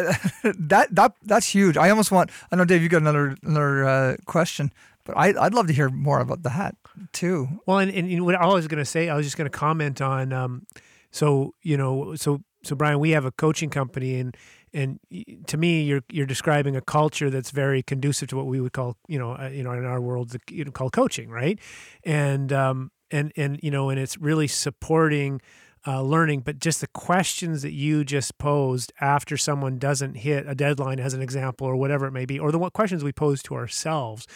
that 0.59 0.89
that 0.93 1.13
that's 1.23 1.49
huge. 1.49 1.77
I 1.77 1.89
almost 1.91 2.11
want. 2.11 2.31
I 2.51 2.57
know, 2.57 2.65
Dave, 2.65 2.83
you 2.83 2.89
got 2.89 3.03
another 3.03 3.37
another 3.45 3.85
uh, 3.85 4.17
question, 4.27 4.73
but 5.05 5.17
I 5.17 5.35
I'd 5.41 5.55
love 5.55 5.69
to 5.69 5.73
hear 5.73 5.89
more 5.89 6.19
about 6.19 6.43
that 6.43 6.75
too. 7.13 7.61
Well, 7.65 7.79
and, 7.79 7.93
and 7.93 8.25
what 8.25 8.35
I 8.35 8.47
was 8.47 8.67
going 8.67 8.81
to 8.81 8.85
say, 8.85 9.09
I 9.09 9.15
was 9.15 9.25
just 9.25 9.37
going 9.37 9.49
to 9.49 9.57
comment 9.57 10.01
on. 10.01 10.33
Um, 10.33 10.67
so 11.13 11.55
you 11.63 11.77
know, 11.77 12.17
so 12.17 12.43
so 12.65 12.75
Brian, 12.75 12.99
we 12.99 13.11
have 13.11 13.25
a 13.25 13.31
coaching 13.31 13.71
company, 13.71 14.19
and 14.19 14.37
and 14.75 14.99
to 15.47 15.57
me, 15.57 15.83
you're 15.83 16.03
you're 16.11 16.27
describing 16.27 16.75
a 16.75 16.81
culture 16.81 17.31
that's 17.31 17.53
very 17.53 17.83
conducive 17.83 18.29
to 18.31 18.37
what 18.37 18.47
we 18.47 18.61
would 18.61 18.73
call, 18.73 18.97
you 19.07 19.19
know, 19.19 19.37
uh, 19.37 19.49
you 19.49 19.63
know, 19.63 19.73
in 19.73 19.85
our 19.85 20.01
world, 20.01 20.35
you 20.51 20.65
know, 20.65 20.73
called 20.73 20.93
coaching, 20.93 21.31
right? 21.31 21.61
And 22.03 22.53
um, 22.53 22.91
and 23.11 23.33
and 23.37 23.61
you 23.63 23.71
know, 23.71 23.89
and 23.89 24.01
it's 24.01 24.19
really 24.19 24.49
supporting 24.49 25.41
uh, 25.87 26.03
learning. 26.03 26.41
But 26.41 26.59
just 26.59 26.81
the 26.81 26.89
questions 26.89 27.63
that 27.63 27.73
you 27.73 28.05
just 28.05 28.37
posed 28.37 28.93
after 29.01 29.37
someone 29.37 29.79
doesn't 29.79 30.17
hit 30.17 30.45
a 30.49 30.57
deadline, 30.57 30.99
as 30.99 31.15
an 31.15 31.23
example, 31.23 31.69
or 31.69 31.77
whatever 31.77 32.07
it 32.07 32.13
may 32.13 32.27
be, 32.27 32.39
or 32.39 32.51
the 32.51 32.59
what 32.59 32.73
questions 32.73 33.05
we 33.05 33.13
pose 33.13 33.43
to 33.45 33.55
ourselves 33.55 34.27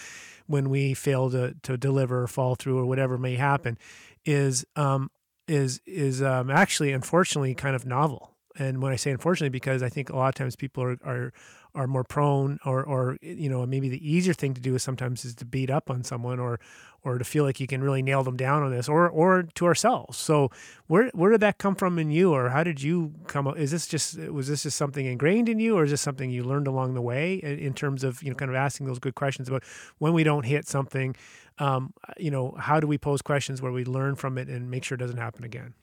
when 0.47 0.71
we 0.71 0.95
fail 0.95 1.31
to 1.31 1.55
to 1.65 1.77
deliver 1.77 2.23
or 2.23 2.29
fall 2.29 2.55
through 2.55 2.79
or 2.79 2.87
whatever 2.87 3.19
may 3.19 3.35
happen, 3.35 3.77
is 4.25 4.65
um, 4.77 5.11
is 5.49 5.81
is 5.85 6.23
um, 6.23 6.49
actually 6.49 6.93
unfortunately 6.93 7.57
kind 7.57 7.75
of 7.75 7.85
novel 7.85 8.38
and 8.59 8.83
when 8.83 8.93
I 8.93 8.97
say 8.97 9.11
unfortunately, 9.11 9.51
because 9.51 9.83
I 9.83 9.89
think 9.89 10.11
a 10.11 10.17
lot 10.17 10.29
of 10.29 10.35
times 10.35 10.57
people 10.57 10.83
are 10.83 10.99
are, 11.05 11.33
are 11.75 11.87
more 11.87 12.05
prone, 12.05 12.59
or 12.65 12.83
or 12.83 13.17
you 13.23 13.49
know 13.49 13.65
maybe 13.65 13.89
the 13.89 14.11
easier 14.11 14.35
thing 14.35 14.53
to 14.55 14.61
do 14.61 14.75
is 14.75 14.83
sometimes 14.83 15.25
is 15.25 15.35
to 15.37 15.45
beat 15.45 15.71
up 15.71 15.91
on 15.91 16.03
someone, 16.03 16.41
or 16.41 16.59
or 17.05 17.19
to 17.19 17.25
feel 17.25 17.45
like 17.45 17.61
you 17.61 17.69
can 17.69 17.83
really 17.83 18.03
nail 18.03 18.25
them 18.25 18.37
down 18.37 18.63
on 18.63 18.71
this, 18.73 18.89
or 18.89 19.09
or 19.09 19.45
to 19.55 19.65
ourselves. 19.65 20.19
So 20.19 20.51
where 20.89 21.11
where 21.15 21.31
did 21.31 21.41
that 21.41 21.59
come 21.59 21.77
from 21.77 21.99
in 21.99 22.11
you, 22.11 22.33
or 22.35 22.51
how 22.51 22.65
did 22.65 22.83
you 22.83 23.15
come? 23.29 23.47
up? 23.47 23.57
Is 23.57 23.71
this 23.71 23.87
just 23.87 24.19
was 24.19 24.49
this 24.49 24.65
just 24.65 24.77
something 24.77 25.07
ingrained 25.07 25.49
in 25.49 25.61
you, 25.61 25.77
or 25.77 25.85
is 25.85 25.93
this 25.93 26.01
something 26.01 26.31
you 26.31 26.43
learned 26.43 26.67
along 26.67 26.95
the 26.95 27.03
way 27.03 27.35
in 27.37 27.75
terms 27.75 28.03
of 28.03 28.23
you 28.23 28.31
know 28.31 28.37
kind 28.37 28.51
of 28.51 28.57
asking 28.57 28.87
those 28.87 28.99
good 28.99 29.15
questions 29.15 29.49
about 29.49 29.63
when 29.99 30.13
we 30.13 30.25
don't 30.25 30.45
hit 30.45 30.67
something, 30.67 31.15
um, 31.59 31.95
you 32.19 32.31
know 32.31 32.57
how 32.59 32.81
do 32.81 32.89
we 32.89 32.99
pose 32.99 33.23
questions 33.23 33.63
where 33.63 33.73
we 33.73 33.85
learn 33.85 34.17
from 34.17 34.37
it 34.37 34.49
and 34.49 34.69
make 34.69 34.83
sure 34.83 34.97
it 34.97 35.01
doesn't 35.01 35.19
happen 35.19 35.45
again? 35.45 35.75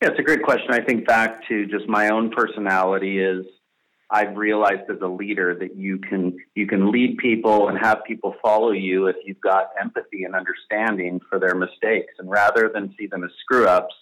Yeah, 0.00 0.10
it's 0.10 0.20
a 0.20 0.22
great 0.22 0.44
question. 0.44 0.70
I 0.70 0.80
think 0.80 1.06
back 1.08 1.48
to 1.48 1.66
just 1.66 1.88
my 1.88 2.10
own 2.10 2.30
personality 2.30 3.18
is 3.18 3.44
I've 4.10 4.36
realized 4.36 4.88
as 4.88 5.00
a 5.02 5.08
leader 5.08 5.56
that 5.58 5.74
you 5.74 5.98
can 5.98 6.38
you 6.54 6.68
can 6.68 6.92
lead 6.92 7.18
people 7.18 7.68
and 7.68 7.76
have 7.78 8.04
people 8.06 8.36
follow 8.40 8.70
you 8.70 9.08
if 9.08 9.16
you've 9.24 9.40
got 9.40 9.70
empathy 9.80 10.22
and 10.22 10.36
understanding 10.36 11.20
for 11.28 11.40
their 11.40 11.56
mistakes. 11.56 12.14
And 12.20 12.30
rather 12.30 12.70
than 12.72 12.94
see 12.96 13.08
them 13.08 13.24
as 13.24 13.30
screw 13.40 13.66
ups, 13.66 13.94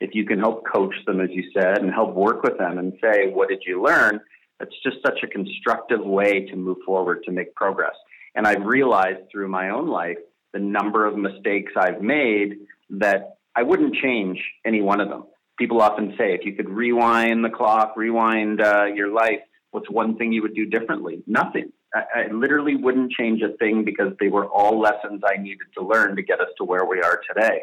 if 0.00 0.10
you 0.12 0.26
can 0.26 0.40
help 0.40 0.64
coach 0.66 0.94
them, 1.06 1.20
as 1.20 1.30
you 1.30 1.44
said, 1.56 1.78
and 1.78 1.92
help 1.92 2.14
work 2.14 2.42
with 2.42 2.58
them 2.58 2.78
and 2.78 2.92
say, 3.00 3.28
what 3.28 3.48
did 3.48 3.62
you 3.64 3.80
learn? 3.80 4.20
That's 4.58 4.74
just 4.82 4.96
such 5.06 5.20
a 5.22 5.28
constructive 5.28 6.04
way 6.04 6.46
to 6.46 6.56
move 6.56 6.78
forward 6.84 7.22
to 7.26 7.32
make 7.32 7.54
progress. 7.54 7.94
And 8.34 8.44
I've 8.44 8.64
realized 8.64 9.30
through 9.30 9.48
my 9.48 9.70
own 9.70 9.88
life 9.88 10.18
the 10.52 10.58
number 10.58 11.06
of 11.06 11.16
mistakes 11.16 11.72
I've 11.76 12.02
made 12.02 12.58
that 12.90 13.36
I 13.54 13.62
wouldn't 13.62 13.94
change 13.94 14.42
any 14.66 14.82
one 14.82 15.00
of 15.00 15.08
them 15.08 15.26
people 15.58 15.80
often 15.80 16.14
say, 16.18 16.34
if 16.34 16.44
you 16.44 16.54
could 16.54 16.68
rewind 16.68 17.44
the 17.44 17.50
clock, 17.50 17.94
rewind 17.96 18.60
uh, 18.60 18.86
your 18.86 19.08
life, 19.08 19.40
what's 19.70 19.90
one 19.90 20.16
thing 20.16 20.32
you 20.32 20.42
would 20.42 20.54
do 20.54 20.66
differently? 20.66 21.22
Nothing. 21.26 21.72
I, 21.94 22.02
I, 22.14 22.32
literally 22.32 22.76
wouldn't 22.76 23.12
change 23.12 23.40
a 23.42 23.56
thing 23.56 23.84
because 23.84 24.12
they 24.18 24.28
were 24.28 24.46
all 24.46 24.80
lessons 24.80 25.22
I 25.24 25.40
needed 25.40 25.66
to 25.78 25.84
learn 25.84 26.16
to 26.16 26.22
get 26.22 26.40
us 26.40 26.48
to 26.58 26.64
where 26.64 26.84
we 26.84 27.00
are 27.00 27.20
today. 27.28 27.62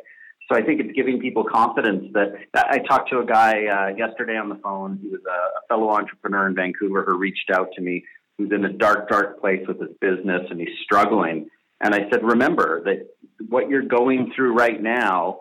So 0.49 0.57
I 0.57 0.63
think 0.63 0.81
it's 0.81 0.91
giving 0.93 1.19
people 1.19 1.43
confidence 1.43 2.11
that, 2.13 2.33
that 2.53 2.67
I 2.69 2.79
talked 2.79 3.09
to 3.11 3.19
a 3.19 3.25
guy 3.25 3.65
uh, 3.65 3.95
yesterday 3.95 4.37
on 4.37 4.49
the 4.49 4.55
phone. 4.55 4.99
He 5.01 5.07
was 5.07 5.21
a, 5.25 5.29
a 5.31 5.67
fellow 5.69 5.89
entrepreneur 5.91 6.47
in 6.47 6.55
Vancouver 6.55 7.05
who 7.07 7.17
reached 7.17 7.49
out 7.53 7.69
to 7.75 7.81
me, 7.81 8.03
who's 8.37 8.51
in 8.51 8.65
a 8.65 8.73
dark, 8.73 9.09
dark 9.09 9.39
place 9.39 9.61
with 9.67 9.79
his 9.79 9.91
business 9.99 10.41
and 10.49 10.59
he's 10.59 10.77
struggling. 10.83 11.49
And 11.79 11.95
I 11.95 12.09
said, 12.11 12.23
remember 12.23 12.83
that 12.83 13.07
what 13.49 13.69
you're 13.69 13.81
going 13.81 14.31
through 14.35 14.53
right 14.53 14.81
now 14.81 15.39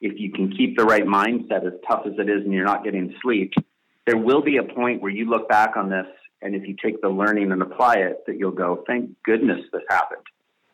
if 0.00 0.18
you 0.18 0.32
can 0.32 0.50
keep 0.50 0.76
the 0.76 0.84
right 0.84 1.04
mindset, 1.04 1.66
as 1.66 1.72
tough 1.88 2.02
as 2.06 2.12
it 2.18 2.28
is, 2.28 2.44
and 2.44 2.52
you're 2.52 2.64
not 2.64 2.84
getting 2.84 3.14
sleep, 3.22 3.52
there 4.06 4.18
will 4.18 4.42
be 4.42 4.58
a 4.58 4.62
point 4.62 5.00
where 5.00 5.10
you 5.10 5.28
look 5.28 5.48
back 5.48 5.76
on 5.76 5.88
this, 5.88 6.06
and 6.42 6.54
if 6.54 6.66
you 6.68 6.76
take 6.82 7.00
the 7.00 7.08
learning 7.08 7.52
and 7.52 7.62
apply 7.62 7.94
it, 7.94 8.24
that 8.26 8.36
you'll 8.38 8.50
go, 8.50 8.84
thank 8.86 9.10
goodness 9.24 9.60
this 9.72 9.82
happened. 9.88 10.22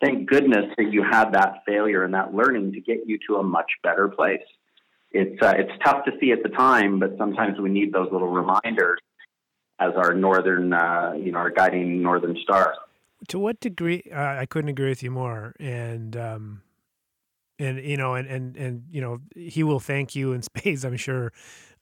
Thank 0.00 0.28
goodness 0.28 0.64
that 0.78 0.92
you 0.92 1.02
had 1.02 1.32
that 1.34 1.62
failure 1.66 2.04
and 2.04 2.14
that 2.14 2.34
learning 2.34 2.72
to 2.72 2.80
get 2.80 3.00
you 3.06 3.18
to 3.28 3.36
a 3.36 3.42
much 3.42 3.70
better 3.82 4.08
place. 4.08 4.40
It's 5.12 5.40
uh, 5.42 5.54
it's 5.56 5.72
tough 5.84 6.04
to 6.04 6.12
see 6.20 6.32
at 6.32 6.42
the 6.42 6.48
time, 6.48 6.98
but 6.98 7.16
sometimes 7.18 7.58
we 7.58 7.68
need 7.68 7.92
those 7.92 8.08
little 8.10 8.28
reminders 8.28 9.00
as 9.78 9.92
our 9.96 10.14
northern, 10.14 10.72
uh, 10.72 11.14
you 11.16 11.32
know, 11.32 11.38
our 11.38 11.50
guiding 11.50 12.02
northern 12.02 12.36
star. 12.42 12.74
To 13.28 13.38
what 13.38 13.60
degree? 13.60 14.04
Uh, 14.10 14.18
I 14.18 14.46
couldn't 14.46 14.70
agree 14.70 14.88
with 14.88 15.02
you 15.02 15.10
more, 15.10 15.54
and 15.60 16.16
um, 16.16 16.62
and 17.60 17.84
you 17.84 17.96
know, 17.96 18.14
and 18.14 18.26
and 18.26 18.56
and 18.56 18.84
you 18.90 19.00
know, 19.00 19.18
he 19.36 19.62
will 19.62 19.80
thank 19.80 20.14
you 20.14 20.32
in 20.32 20.42
spades, 20.42 20.84
I'm 20.84 20.96
sure, 20.96 21.32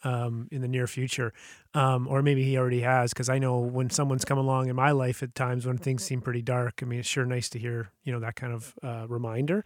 um, 0.05 0.49
in 0.51 0.61
the 0.61 0.69
near 0.69 0.87
future, 0.87 1.33
um, 1.75 2.07
or 2.09 2.23
maybe 2.23 2.43
he 2.43 2.59
already 2.59 2.81
has. 2.81 3.13
Because 3.13 3.29
I 3.29 3.39
know 3.39 3.59
when 3.59 3.89
someone's 3.91 4.25
come 4.25 4.39
along 4.39 4.69
in 4.69 4.77
my 4.77 4.91
life 4.91 5.23
at 5.23 5.35
times 5.35 5.67
when 5.67 5.79
things 5.79 6.05
seem 6.05 6.21
pretty 6.21 6.43
dark. 6.43 6.81
I 6.83 6.87
mean, 6.87 6.99
it's 6.99 7.09
sure 7.09 7.25
nice 7.25 7.49
to 7.51 7.59
hear 7.59 7.91
you 8.05 8.13
know 8.13 8.21
that 8.21 8.37
kind 8.37 8.53
of 8.53 8.75
uh, 8.83 9.07
reminder. 9.09 9.65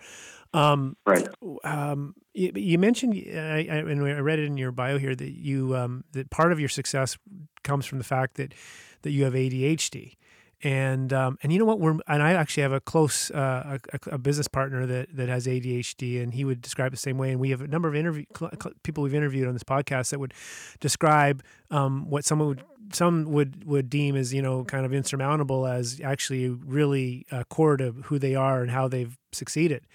Um, 0.52 0.96
right. 1.06 1.26
Um, 1.64 2.14
you, 2.34 2.52
you, 2.54 2.78
mentioned, 2.78 3.14
I, 3.14 3.66
I, 3.70 3.76
and 3.76 4.04
I 4.06 4.20
read 4.20 4.38
it 4.38 4.44
in 4.44 4.58
your 4.58 4.72
bio 4.72 4.98
here 4.98 5.14
that 5.14 5.32
you 5.32 5.74
um, 5.76 6.04
that 6.12 6.30
part 6.30 6.52
of 6.52 6.60
your 6.60 6.68
success 6.68 7.16
comes 7.64 7.86
from 7.86 7.98
the 7.98 8.04
fact 8.04 8.34
that 8.36 8.54
that 9.02 9.10
you 9.10 9.24
have 9.24 9.32
ADHD 9.32 10.16
and 10.62 11.12
um, 11.12 11.38
and 11.42 11.52
you 11.52 11.58
know 11.58 11.64
what 11.64 11.80
we're 11.80 11.98
and 12.06 12.22
I 12.22 12.34
actually 12.34 12.62
have 12.62 12.72
a 12.72 12.80
close 12.80 13.30
uh, 13.30 13.78
a, 13.92 13.98
a, 14.12 14.18
business 14.18 14.46
partner 14.46 14.86
that 14.86 15.16
that 15.16 15.28
has 15.28 15.46
ADHD 15.46 16.22
and 16.22 16.32
he 16.32 16.44
would 16.44 16.62
describe 16.62 16.92
the 16.92 16.96
same 16.96 17.18
way 17.18 17.32
and 17.32 17.40
we 17.40 17.50
have 17.50 17.60
a 17.60 17.66
number 17.66 17.88
of 17.88 17.96
interview 17.96 18.24
people 18.82 19.02
we've 19.02 19.14
interviewed 19.14 19.48
on 19.48 19.54
this 19.54 19.64
podcast 19.64 20.10
that 20.10 20.20
would 20.20 20.34
describe 20.80 21.42
um, 21.70 22.08
what 22.08 22.24
someone 22.24 22.48
would 22.48 22.64
some 22.92 23.24
would 23.24 23.64
would 23.64 23.90
deem 23.90 24.16
as 24.16 24.32
you 24.32 24.42
know 24.42 24.64
kind 24.64 24.86
of 24.86 24.92
insurmountable 24.92 25.66
as 25.66 26.00
actually 26.02 26.48
really 26.48 27.26
uh, 27.32 27.42
core 27.44 27.76
to 27.76 27.92
who 28.04 28.18
they 28.18 28.34
are 28.34 28.62
and 28.62 28.70
how 28.70 28.88
they've 28.88 29.18
succeeded. 29.32 29.86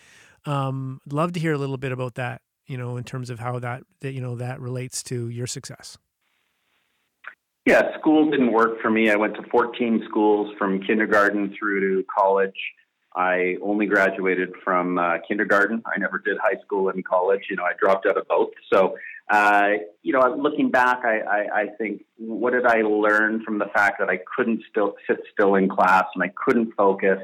Um, 0.45 1.01
love 1.10 1.34
to 1.34 1.39
hear 1.39 1.53
a 1.53 1.58
little 1.58 1.77
bit 1.77 1.91
about 1.91 2.15
that 2.15 2.41
you 2.65 2.77
know 2.77 2.97
in 2.97 3.03
terms 3.03 3.30
of 3.30 3.39
how 3.39 3.60
that 3.60 3.84
that 4.01 4.12
you 4.12 4.21
know 4.21 4.36
that 4.36 4.60
relates 4.60 5.01
to 5.03 5.30
your 5.30 5.47
success. 5.47 5.97
Yeah, 7.67 7.99
school 7.99 8.32
didn't 8.32 8.53
work 8.53 8.82
for 8.82 8.89
me. 8.89 9.12
I 9.12 9.17
went 9.17 9.36
to 9.36 9.43
14 9.51 10.06
schools 10.08 10.56
from 10.58 10.82
kindergarten 10.82 11.53
through 11.60 11.82
to 11.82 12.06
college. 12.17 12.56
I 13.13 13.58
only 13.62 13.88
graduated 13.88 14.53
from 14.63 14.97
uh, 14.97 15.17
kindergarten. 15.27 15.84
I 15.86 15.99
never 15.99 16.17
did 16.17 16.38
high 16.38 16.62
school 16.63 16.88
and 16.88 17.03
college. 17.03 17.41
You 17.49 17.58
know, 17.58 17.63
I 17.63 17.73
dropped 17.77 18.06
out 18.06 18.15
of 18.15 18.25
both. 18.30 18.51
So, 18.71 18.95
uh, 19.30 19.71
you 20.01 20.13
know, 20.13 20.21
looking 20.41 20.71
back, 20.71 20.99
I, 21.03 21.19
I, 21.19 21.62
I 21.62 21.65
think 21.77 22.06
what 22.17 22.53
did 22.53 22.65
I 22.65 22.84
learn 22.84 23.43
from 23.43 23.60
the 23.60 23.67
fact 23.73 23.99
that 23.99 24.10
I 24.10 24.19
couldn't 24.34 24.62
still 24.69 24.95
sit 25.06 25.17
still 25.34 25.56
in 25.56 25.67
class 25.67 26.06
and 26.15 26.23
I 26.23 26.32
couldn't 26.41 26.71
focus, 26.77 27.19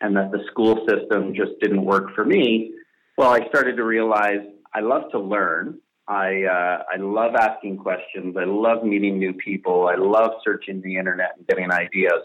and 0.00 0.16
that 0.16 0.30
the 0.32 0.44
school 0.50 0.86
system 0.88 1.34
just 1.34 1.60
didn't 1.60 1.84
work 1.84 2.14
for 2.14 2.24
me? 2.24 2.72
Well, 3.18 3.28
I 3.28 3.46
started 3.48 3.76
to 3.76 3.84
realize 3.84 4.40
I 4.72 4.80
love 4.80 5.10
to 5.10 5.18
learn. 5.18 5.78
I 6.06 6.44
uh, 6.44 6.82
I 6.92 6.96
love 6.98 7.34
asking 7.34 7.78
questions. 7.78 8.36
I 8.38 8.44
love 8.44 8.84
meeting 8.84 9.18
new 9.18 9.32
people. 9.32 9.88
I 9.88 9.96
love 9.96 10.32
searching 10.44 10.82
the 10.82 10.96
internet 10.96 11.32
and 11.38 11.46
getting 11.46 11.70
ideas. 11.70 12.22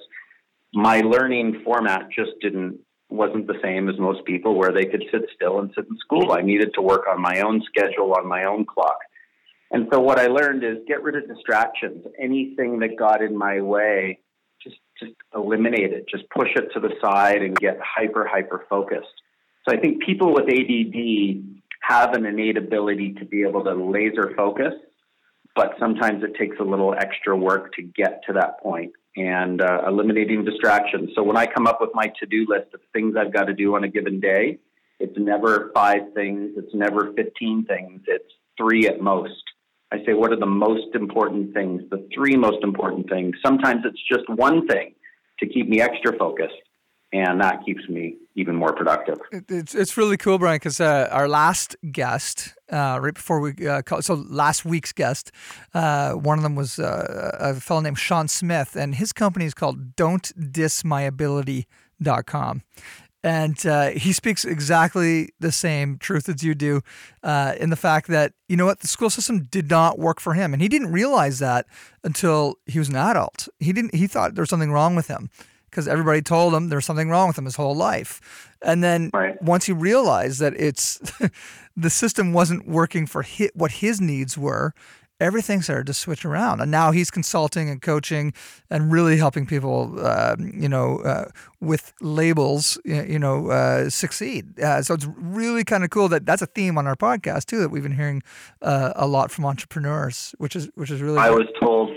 My 0.74 1.00
learning 1.02 1.62
format 1.63 2.10
just 2.12 2.32
didn't 2.42 2.80
wasn't 3.10 3.48
the 3.48 3.60
same 3.63 3.89
as 3.89 3.98
most 3.98 4.26
people, 4.26 4.56
where 4.56 4.72
they 4.72 4.86
could 4.86 5.04
sit 5.12 5.22
still 5.34 5.60
and 5.60 5.72
sit 5.76 5.86
in 5.89 5.98
school. 5.98 6.34
I 6.34 6.42
needed 6.42 6.74
to 6.76 6.82
work 6.82 7.06
on 7.10 7.22
my 7.22 7.42
own 7.42 7.62
schedule, 7.65 8.13
on 8.13 8.28
my 8.28 8.44
own 8.44 8.65
clock. 8.65 9.00
And 9.72 9.88
so 9.92 10.00
what 10.00 10.20
I 10.20 10.28
learned 10.28 10.63
is 10.63 10.78
get 10.88 11.02
rid 11.02 11.15
of 11.15 11.28
distractions. 11.28 12.06
Anything 12.20 12.80
that 12.80 12.98
got 12.98 13.22
in 13.22 13.38
my 13.38 13.62
way, 13.62 14.20
just 14.62 14.78
just 15.00 15.13
eliminate 15.34 15.94
it. 15.94 16.06
Just 16.10 16.30
push 16.32 16.50
it 16.56 16.70
to 16.74 16.82
the 16.82 16.94
side 17.02 17.42
and 17.42 17.56
get 17.56 17.80
hyper 17.82 18.28
hyper 18.28 18.65
focused. 18.70 19.08
So 19.68 19.76
I 19.76 19.80
think 19.80 20.04
people 20.04 20.34
with 20.34 20.46
ADD 20.50 21.59
have 21.82 22.13
an 22.13 22.26
innate 22.26 22.58
ability 22.58 23.13
to 23.20 23.26
be 23.26 23.44
able 23.44 23.63
to 23.63 23.74
laser 23.74 24.34
focus, 24.36 24.74
but 25.56 25.74
sometimes 25.80 26.24
it 26.24 26.36
takes 26.38 26.58
a 26.60 26.63
little 26.63 26.94
extra 26.94 27.36
work 27.36 27.74
to 27.74 27.82
get 27.82 28.22
to 28.28 28.34
that 28.34 28.62
point 28.62 28.92
and 29.15 29.62
uh, 29.62 29.82
eliminating 29.88 30.46
distractions. 30.46 31.10
So 31.15 31.24
when 31.24 31.36
I 31.36 31.46
come 31.46 31.68
up 31.68 31.82
with 31.82 31.89
my 31.94 32.12
to 32.20 32.26
do 32.26 32.46
list 32.48 32.74
of 32.74 32.82
things 32.94 33.15
I've 33.18 33.34
got 33.34 33.46
to 33.46 33.54
do 33.54 33.76
on 33.76 33.84
a 33.84 33.88
given 33.88 34.20
day, 34.20 34.60
it's 35.00 35.18
never 35.18 35.72
five 35.74 36.13
things, 36.13 36.52
it's 36.58 36.74
never 36.74 37.13
15 37.13 37.65
things, 37.65 38.02
it's 38.08 38.32
three 38.58 38.88
at 38.88 39.02
most. 39.02 39.44
I 39.92 39.98
say, 40.06 40.13
what 40.13 40.32
are 40.32 40.39
the 40.39 40.46
most 40.46 40.94
important 40.94 41.54
things, 41.54 41.82
the 41.89 42.08
three 42.13 42.36
most 42.36 42.63
important 42.63 43.10
things? 43.10 43.36
Sometimes 43.44 43.82
it's 43.86 44.02
just 44.08 44.30
one 44.30 44.68
thing 44.68 44.94
to 45.39 45.48
keep 45.48 45.68
me 45.68 45.82
extra 45.82 46.15
focused 46.18 46.54
and 47.12 47.41
that 47.41 47.65
keeps 47.65 47.89
me 47.89 48.15
even 48.36 48.56
more 48.56 48.72
productive. 48.74 49.17
It's 49.32 49.74
it's 49.74 49.98
really 49.98 50.17
cool, 50.17 50.38
Brian, 50.38 50.58
because 50.58 50.80
uh, 50.80 51.10
our 51.12 51.28
last 51.28 51.76
guest, 51.91 52.54
uh, 52.72 53.00
right 53.02 53.15
before 53.15 53.39
we 53.39 53.67
uh, 53.67 53.82
call, 53.82 54.02
so 54.02 54.13
last 54.13 54.63
week's 54.65 54.93
guest, 54.93 55.32
uh, 55.74 56.13
one 56.13 56.38
of 56.38 56.43
them 56.43 56.56
was 56.56 56.80
uh, 56.80 57.38
a 57.39 57.56
fellow 57.56 57.82
named 57.82 57.98
Sean 57.98 58.28
Smith, 58.28 58.76
and 58.76 58.93
his 58.95 59.12
company 59.12 59.45
is 59.45 59.54
called 59.54 59.95
Don'tDissMyAbility.com. 59.95 62.62
And 63.22 63.65
uh, 63.65 63.89
he 63.89 64.13
speaks 64.13 64.45
exactly 64.45 65.34
the 65.41 65.52
same 65.52 65.98
truth 65.98 66.30
as 66.30 66.41
you 66.41 66.56
do, 66.56 66.82
in 67.22 67.69
the 67.69 67.76
fact 67.76 68.08
that 68.08 68.32
you 68.48 68.56
know 68.56 68.65
what 68.65 68.80
the 68.80 68.88
school 68.88 69.10
system 69.10 69.50
did 69.52 69.69
not 69.69 70.00
work 70.00 70.22
for 70.22 70.36
him, 70.36 70.54
and 70.54 70.62
he 70.62 70.69
didn't 70.69 70.93
realize 70.93 71.39
that 71.39 71.65
until 72.04 72.56
he 72.65 72.80
was 72.80 72.88
an 72.88 72.95
adult. 72.95 73.50
He 73.60 73.74
didn't. 73.74 73.93
He 73.93 74.08
thought 74.08 74.36
there 74.36 74.43
was 74.43 74.50
something 74.50 74.72
wrong 74.72 74.95
with 74.95 75.08
him 75.08 75.30
because 75.69 75.88
everybody 75.88 76.21
told 76.21 76.53
him 76.53 76.69
there's 76.69 76.86
something 76.86 77.10
wrong 77.10 77.27
with 77.27 77.38
him 77.38 77.45
his 77.45 77.55
whole 77.55 77.75
life. 77.75 78.47
And 78.62 78.84
then 78.84 79.10
right. 79.13 79.41
once 79.41 79.65
he 79.65 79.73
realized 79.73 80.39
that 80.39 80.53
it's 80.55 80.99
the 81.77 81.89
system 81.89 82.34
wasn't 82.34 82.67
working 82.67 83.05
for 83.05 83.21
his, 83.23 83.49
what 83.53 83.71
his 83.71 84.01
needs 84.01 84.38
were, 84.38 84.73
everything 85.19 85.62
started 85.62 85.88
to 85.88 85.93
switch 85.93 86.25
around. 86.25 86.62
And 86.62 86.71
now 86.71 86.91
he's 86.91 87.12
consulting 87.12 87.69
and 87.69 87.82
coaching 87.82 88.34
and 88.69 88.91
really 88.91 89.17
helping 89.17 89.45
people, 89.45 89.95
uh, 89.99 90.36
you 90.39 90.69
know, 90.69 90.99
uh, 90.99 91.25
with 91.60 91.93
labels, 92.01 92.77
you 92.86 93.19
know, 93.19 93.49
uh, 93.49 93.89
succeed. 93.89 94.60
Uh, 94.60 94.82
so 94.82 94.93
it's 94.93 95.08
really 95.17 95.63
kind 95.63 95.84
of 95.84 95.89
cool 95.89 96.08
that 96.10 96.25
that's 96.25 96.41
a 96.41 96.47
theme 96.47 96.77
on 96.77 96.88
our 96.88 96.95
podcast 96.95 97.45
too 97.45 97.60
that 97.60 97.69
we've 97.69 97.84
been 97.84 97.95
hearing 97.95 98.23
uh, 98.62 98.93
a 98.95 99.08
lot 99.08 99.32
from 99.32 99.45
entrepreneurs, 99.45 100.34
which 100.38 100.55
is 100.55 100.69
which 100.75 100.91
is 100.91 101.01
really. 101.01 101.17
I 101.17 101.29
was 101.29 101.47
told 101.60 101.91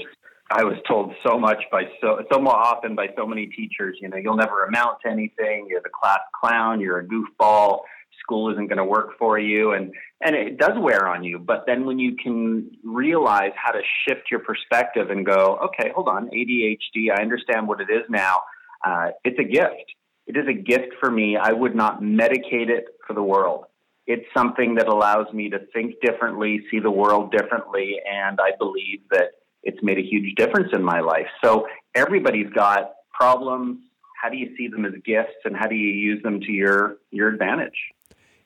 I 0.54 0.64
was 0.64 0.76
told 0.86 1.14
so 1.24 1.38
much 1.38 1.62
by 1.70 1.84
so 2.00 2.22
so 2.30 2.38
often 2.46 2.94
by 2.94 3.08
so 3.16 3.26
many 3.26 3.46
teachers. 3.46 3.98
You 4.00 4.08
know, 4.08 4.16
you'll 4.16 4.36
never 4.36 4.64
amount 4.64 4.98
to 5.04 5.10
anything. 5.10 5.66
You're 5.68 5.80
the 5.82 5.90
class 5.90 6.20
clown. 6.38 6.80
You're 6.80 6.98
a 6.98 7.06
goofball. 7.06 7.80
School 8.20 8.52
isn't 8.52 8.68
going 8.68 8.78
to 8.78 8.84
work 8.84 9.18
for 9.18 9.38
you, 9.38 9.72
and 9.72 9.92
and 10.20 10.36
it 10.36 10.58
does 10.58 10.78
wear 10.78 11.08
on 11.08 11.24
you. 11.24 11.38
But 11.38 11.64
then 11.66 11.86
when 11.86 11.98
you 11.98 12.16
can 12.16 12.70
realize 12.84 13.52
how 13.56 13.72
to 13.72 13.80
shift 14.06 14.30
your 14.30 14.40
perspective 14.40 15.10
and 15.10 15.24
go, 15.24 15.58
okay, 15.64 15.90
hold 15.94 16.08
on, 16.08 16.28
ADHD. 16.28 17.10
I 17.16 17.22
understand 17.22 17.66
what 17.66 17.80
it 17.80 17.88
is 17.90 18.04
now. 18.08 18.42
Uh, 18.84 19.10
it's 19.24 19.38
a 19.38 19.44
gift. 19.44 19.94
It 20.26 20.36
is 20.36 20.46
a 20.48 20.52
gift 20.52 20.94
for 21.00 21.10
me. 21.10 21.36
I 21.36 21.52
would 21.52 21.74
not 21.74 22.00
medicate 22.00 22.68
it 22.68 22.84
for 23.06 23.14
the 23.14 23.22
world. 23.22 23.64
It's 24.06 24.26
something 24.36 24.76
that 24.76 24.88
allows 24.88 25.32
me 25.32 25.50
to 25.50 25.60
think 25.72 25.94
differently, 26.02 26.60
see 26.70 26.80
the 26.80 26.90
world 26.90 27.32
differently, 27.32 27.96
and 28.08 28.38
I 28.40 28.50
believe 28.58 29.00
that 29.10 29.30
it's 29.62 29.82
made 29.82 29.98
a 29.98 30.02
huge 30.02 30.34
difference 30.36 30.70
in 30.72 30.82
my 30.82 31.00
life. 31.00 31.26
So 31.44 31.66
everybody's 31.94 32.50
got 32.50 32.92
problems. 33.12 33.78
How 34.20 34.28
do 34.28 34.36
you 34.36 34.54
see 34.56 34.68
them 34.68 34.84
as 34.84 34.92
gifts, 35.04 35.34
and 35.44 35.56
how 35.56 35.66
do 35.66 35.74
you 35.74 35.90
use 35.90 36.22
them 36.22 36.40
to 36.40 36.52
your 36.52 36.96
your 37.10 37.28
advantage? 37.28 37.76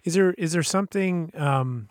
Is 0.05 0.15
there 0.15 0.33
is 0.33 0.53
there 0.53 0.63
something? 0.63 1.33
Um, 1.35 1.89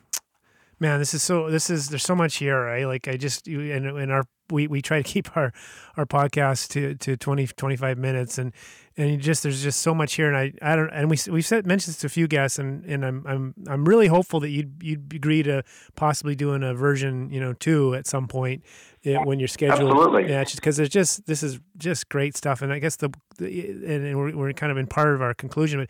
man, 0.79 0.99
this 0.99 1.13
is 1.13 1.23
so. 1.23 1.49
This 1.49 1.69
is 1.69 1.89
there's 1.89 2.03
so 2.03 2.15
much 2.15 2.37
here, 2.37 2.61
right? 2.61 2.85
Like 2.85 3.07
I 3.07 3.17
just 3.17 3.47
and 3.47 3.85
in 3.85 4.11
our 4.11 4.25
we, 4.51 4.67
we 4.67 4.81
try 4.81 5.01
to 5.01 5.03
keep 5.11 5.35
our 5.35 5.51
our 5.97 6.05
podcast 6.05 6.69
to 6.69 6.95
to 6.95 7.17
20 7.17 7.47
25 7.47 7.97
minutes 7.97 8.37
and 8.37 8.53
and 8.97 9.19
just 9.19 9.43
there's 9.43 9.61
just 9.61 9.81
so 9.81 9.93
much 9.93 10.13
here 10.15 10.27
and 10.27 10.37
I 10.37 10.53
I 10.61 10.75
don't 10.75 10.89
and 10.89 11.09
we 11.09 11.17
we've 11.29 11.45
said 11.45 11.65
mentioned 11.65 11.93
this 11.93 12.01
to 12.01 12.07
a 12.07 12.09
few 12.09 12.27
guests 12.27 12.59
and 12.59 12.85
and 12.85 13.05
I'm 13.05 13.25
I'm 13.27 13.53
I'm 13.67 13.85
really 13.85 14.07
hopeful 14.07 14.39
that 14.41 14.49
you'd 14.49 14.81
you'd 14.81 15.13
agree 15.13 15.43
to 15.43 15.63
possibly 15.95 16.35
doing 16.35 16.63
a 16.63 16.73
version 16.73 17.29
you 17.31 17.39
know 17.39 17.53
two 17.53 17.95
at 17.95 18.07
some 18.07 18.27
point 18.27 18.63
eh, 19.03 19.11
yeah, 19.11 19.23
when 19.23 19.39
you're 19.39 19.47
scheduled. 19.47 19.91
Absolutely. 19.91 20.29
Yeah, 20.29 20.43
because 20.43 20.77
there's 20.77 20.89
just 20.89 21.25
this 21.25 21.43
is 21.43 21.59
just 21.77 22.09
great 22.09 22.37
stuff, 22.37 22.61
and 22.61 22.71
I 22.71 22.79
guess 22.79 22.97
the, 22.97 23.09
the 23.37 23.69
and, 23.69 24.05
and 24.05 24.17
we're, 24.17 24.35
we're 24.35 24.53
kind 24.53 24.71
of 24.71 24.77
in 24.77 24.87
part 24.87 25.13
of 25.13 25.21
our 25.21 25.33
conclusion. 25.33 25.79
But 25.79 25.89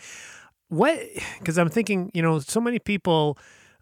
what? 0.70 1.00
Because 1.40 1.58
I'm 1.58 1.70
thinking, 1.70 2.12
you 2.14 2.22
know, 2.22 2.40
so 2.40 2.60
many 2.60 2.80
people 2.80 3.38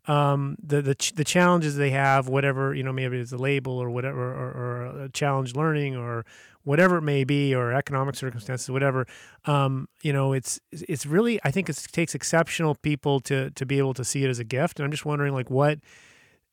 um, 0.08 0.58
the 0.62 0.82
the 0.82 0.96
ch- 0.96 1.14
the 1.14 1.24
challenges 1.24 1.76
they 1.76 1.92
have, 1.92 2.28
whatever 2.28 2.74
you 2.74 2.84
know, 2.84 2.92
maybe 2.92 3.18
it's 3.20 3.32
a 3.32 3.38
label 3.38 3.78
or 3.78 3.90
whatever, 3.90 4.34
or, 4.34 4.52
or 4.52 5.04
a 5.04 5.10
challenge 5.10 5.56
learning 5.56 5.96
or 5.96 6.26
whatever 6.64 6.98
it 6.98 7.02
may 7.02 7.24
be, 7.24 7.54
or 7.54 7.74
economic 7.74 8.16
circumstances, 8.16 8.70
whatever. 8.70 9.06
Um, 9.46 9.88
you 10.02 10.14
know, 10.14 10.34
it's 10.34 10.60
it's 10.72 11.06
really 11.06 11.40
I 11.44 11.52
think 11.52 11.70
it 11.70 11.88
takes 11.92 12.16
exceptional 12.16 12.76
people 12.76 13.20
to 13.22 13.52
to 13.52 13.66
be 13.66 13.78
able 13.78 13.94
to 13.94 14.04
see 14.04 14.24
it 14.24 14.30
as 14.30 14.40
a 14.40 14.44
gift, 14.44 14.80
and 14.80 14.86
I'm 14.86 14.92
just 14.92 15.06
wondering 15.06 15.34
like 15.34 15.50
what 15.50 15.80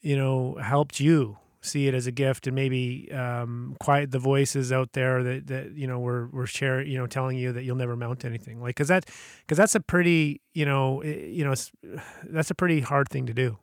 you 0.01 0.17
know 0.17 0.55
helped 0.63 1.01
you 1.01 1.39
see 1.63 1.87
it 1.87 1.95
as 1.95 2.07
a 2.07 2.13
gift 2.13 2.47
and 2.47 2.57
maybe 2.57 3.11
um, 3.13 3.77
quiet 3.81 4.11
the 4.11 4.19
voices 4.19 4.73
out 4.73 4.93
there 4.93 5.23
that, 5.23 5.47
that 5.47 5.73
you 5.73 5.87
know 5.87 5.99
were 5.99 6.27
were 6.29 6.47
share 6.47 6.81
you 6.81 6.97
know 6.97 7.07
telling 7.07 7.37
you 7.37 7.53
that 7.53 7.65
you'll 7.65 7.77
never 7.77 7.97
mount 7.97 8.25
anything 8.25 8.61
like 8.61 8.75
because 8.75 8.89
that 8.89 9.05
because 9.43 9.59
that's 9.59 9.75
a 9.75 9.81
pretty 9.81 10.41
you 10.55 10.65
know 10.65 11.03
you 11.05 11.45
know 11.45 11.55
that's 12.25 12.51
a 12.51 12.55
pretty 12.55 12.81
hard 12.81 13.09
thing 13.09 13.27
to 13.27 13.35
do 13.35 13.59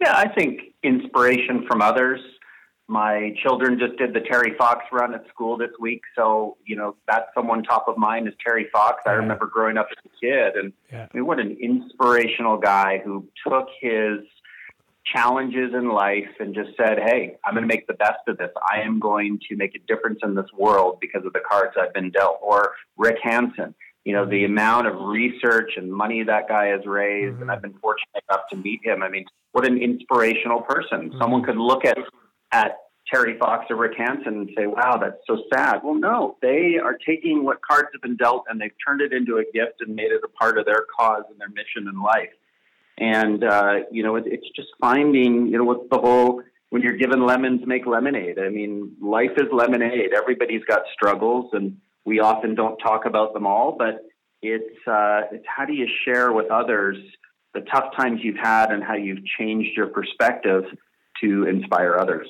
yeah 0.00 0.16
i 0.16 0.26
think 0.26 0.60
inspiration 0.82 1.64
from 1.68 1.82
others 1.82 2.20
my 2.88 3.32
children 3.42 3.78
just 3.78 3.96
did 3.96 4.12
the 4.12 4.20
terry 4.20 4.54
fox 4.58 4.84
run 4.92 5.14
at 5.14 5.26
school 5.28 5.56
this 5.56 5.70
week 5.78 6.02
so 6.16 6.56
you 6.64 6.74
know 6.74 6.96
that's 7.06 7.26
someone 7.34 7.62
top 7.62 7.86
of 7.86 7.98
mind 7.98 8.26
is 8.26 8.34
terry 8.44 8.66
fox 8.72 9.02
yeah. 9.04 9.12
i 9.12 9.14
remember 9.14 9.46
growing 9.46 9.76
up 9.76 9.88
as 9.90 9.98
a 10.06 10.20
kid 10.20 10.56
and 10.56 10.72
yeah. 10.90 11.06
I 11.12 11.16
mean, 11.16 11.26
what 11.26 11.38
an 11.38 11.56
inspirational 11.60 12.58
guy 12.58 13.00
who 13.04 13.26
took 13.46 13.68
his 13.80 14.20
challenges 15.04 15.72
in 15.74 15.88
life 15.88 16.28
and 16.38 16.54
just 16.54 16.70
said, 16.76 16.98
Hey, 16.98 17.36
I'm 17.44 17.54
going 17.54 17.62
to 17.62 17.74
make 17.74 17.86
the 17.86 17.94
best 17.94 18.20
of 18.28 18.38
this. 18.38 18.50
I 18.72 18.80
am 18.80 19.00
going 19.00 19.40
to 19.48 19.56
make 19.56 19.74
a 19.74 19.80
difference 19.80 20.20
in 20.22 20.34
this 20.34 20.46
world 20.56 20.98
because 21.00 21.24
of 21.24 21.32
the 21.32 21.40
cards 21.48 21.74
I've 21.80 21.92
been 21.94 22.10
dealt. 22.10 22.38
Or 22.40 22.72
Rick 22.96 23.16
Hansen, 23.22 23.74
you 24.04 24.12
know, 24.12 24.28
the 24.28 24.44
amount 24.44 24.86
of 24.86 24.94
research 25.00 25.72
and 25.76 25.92
money 25.92 26.22
that 26.24 26.48
guy 26.48 26.66
has 26.66 26.86
raised, 26.86 27.34
mm-hmm. 27.34 27.42
and 27.42 27.50
I've 27.50 27.62
been 27.62 27.74
fortunate 27.74 28.24
enough 28.28 28.42
to 28.50 28.56
meet 28.56 28.80
him. 28.84 29.02
I 29.02 29.08
mean, 29.08 29.24
what 29.52 29.66
an 29.66 29.78
inspirational 29.78 30.62
person. 30.62 31.10
Mm-hmm. 31.10 31.18
Someone 31.18 31.42
could 31.42 31.56
look 31.56 31.84
at, 31.84 31.98
at 32.52 32.78
Terry 33.12 33.38
Fox 33.38 33.66
or 33.70 33.76
Rick 33.76 33.92
Hansen 33.98 34.34
and 34.34 34.50
say, 34.56 34.66
wow, 34.66 34.96
that's 34.96 35.20
so 35.26 35.42
sad. 35.52 35.80
Well, 35.84 35.94
no, 35.94 36.36
they 36.40 36.78
are 36.82 36.96
taking 37.06 37.44
what 37.44 37.60
cards 37.62 37.88
have 37.92 38.02
been 38.02 38.16
dealt 38.16 38.44
and 38.48 38.60
they've 38.60 38.72
turned 38.86 39.00
it 39.00 39.12
into 39.12 39.38
a 39.38 39.44
gift 39.52 39.80
and 39.80 39.94
made 39.94 40.12
it 40.12 40.22
a 40.24 40.28
part 40.28 40.58
of 40.58 40.64
their 40.64 40.86
cause 40.98 41.24
and 41.30 41.38
their 41.38 41.50
mission 41.50 41.88
in 41.88 42.00
life. 42.00 42.30
And, 42.98 43.42
uh, 43.42 43.74
you 43.90 44.02
know, 44.02 44.16
it, 44.16 44.24
it's 44.26 44.48
just 44.54 44.68
finding, 44.80 45.48
you 45.48 45.58
know, 45.58 45.64
what's 45.64 45.88
the 45.90 45.98
whole, 45.98 46.42
when 46.70 46.82
you're 46.82 46.96
given 46.96 47.24
lemons, 47.26 47.62
make 47.66 47.86
lemonade. 47.86 48.38
I 48.38 48.48
mean, 48.48 48.96
life 49.00 49.32
is 49.36 49.48
lemonade. 49.52 50.10
Everybody's 50.14 50.64
got 50.64 50.82
struggles 50.92 51.50
and 51.52 51.78
we 52.04 52.20
often 52.20 52.54
don't 52.54 52.78
talk 52.78 53.04
about 53.06 53.32
them 53.34 53.46
all, 53.46 53.76
but 53.78 54.04
it's, 54.42 54.86
uh, 54.86 55.22
it's 55.32 55.46
how 55.46 55.64
do 55.64 55.72
you 55.72 55.88
share 56.04 56.32
with 56.32 56.50
others 56.50 56.96
the 57.54 57.60
tough 57.60 57.94
times 57.96 58.20
you've 58.22 58.38
had 58.42 58.70
and 58.70 58.82
how 58.82 58.94
you've 58.94 59.24
changed 59.38 59.70
your 59.76 59.88
perspective 59.88 60.64
to 61.22 61.46
inspire 61.46 61.96
others. 61.98 62.28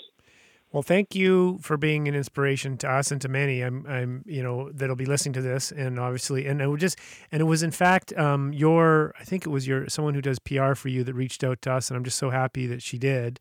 Well, 0.72 0.82
thank 0.82 1.14
you 1.14 1.58
for 1.60 1.76
being 1.76 2.08
an 2.08 2.14
inspiration 2.14 2.78
to 2.78 2.90
us 2.90 3.12
and 3.12 3.20
to 3.20 3.28
many. 3.28 3.60
I'm, 3.60 3.86
I'm, 3.86 4.24
you 4.26 4.42
know, 4.42 4.70
that'll 4.72 4.96
be 4.96 5.04
listening 5.04 5.34
to 5.34 5.42
this, 5.42 5.70
and 5.70 6.00
obviously, 6.00 6.46
and 6.46 6.62
it 6.62 6.66
was 6.66 6.80
just, 6.80 6.98
and 7.30 7.42
it 7.42 7.44
was 7.44 7.62
in 7.62 7.70
fact 7.70 8.16
um, 8.16 8.54
your, 8.54 9.12
I 9.20 9.24
think 9.24 9.44
it 9.44 9.50
was 9.50 9.66
your 9.66 9.86
someone 9.90 10.14
who 10.14 10.22
does 10.22 10.38
PR 10.38 10.72
for 10.72 10.88
you 10.88 11.04
that 11.04 11.12
reached 11.12 11.44
out 11.44 11.60
to 11.62 11.72
us, 11.72 11.90
and 11.90 11.96
I'm 11.96 12.04
just 12.04 12.18
so 12.18 12.30
happy 12.30 12.66
that 12.68 12.82
she 12.82 12.96
did 12.96 13.38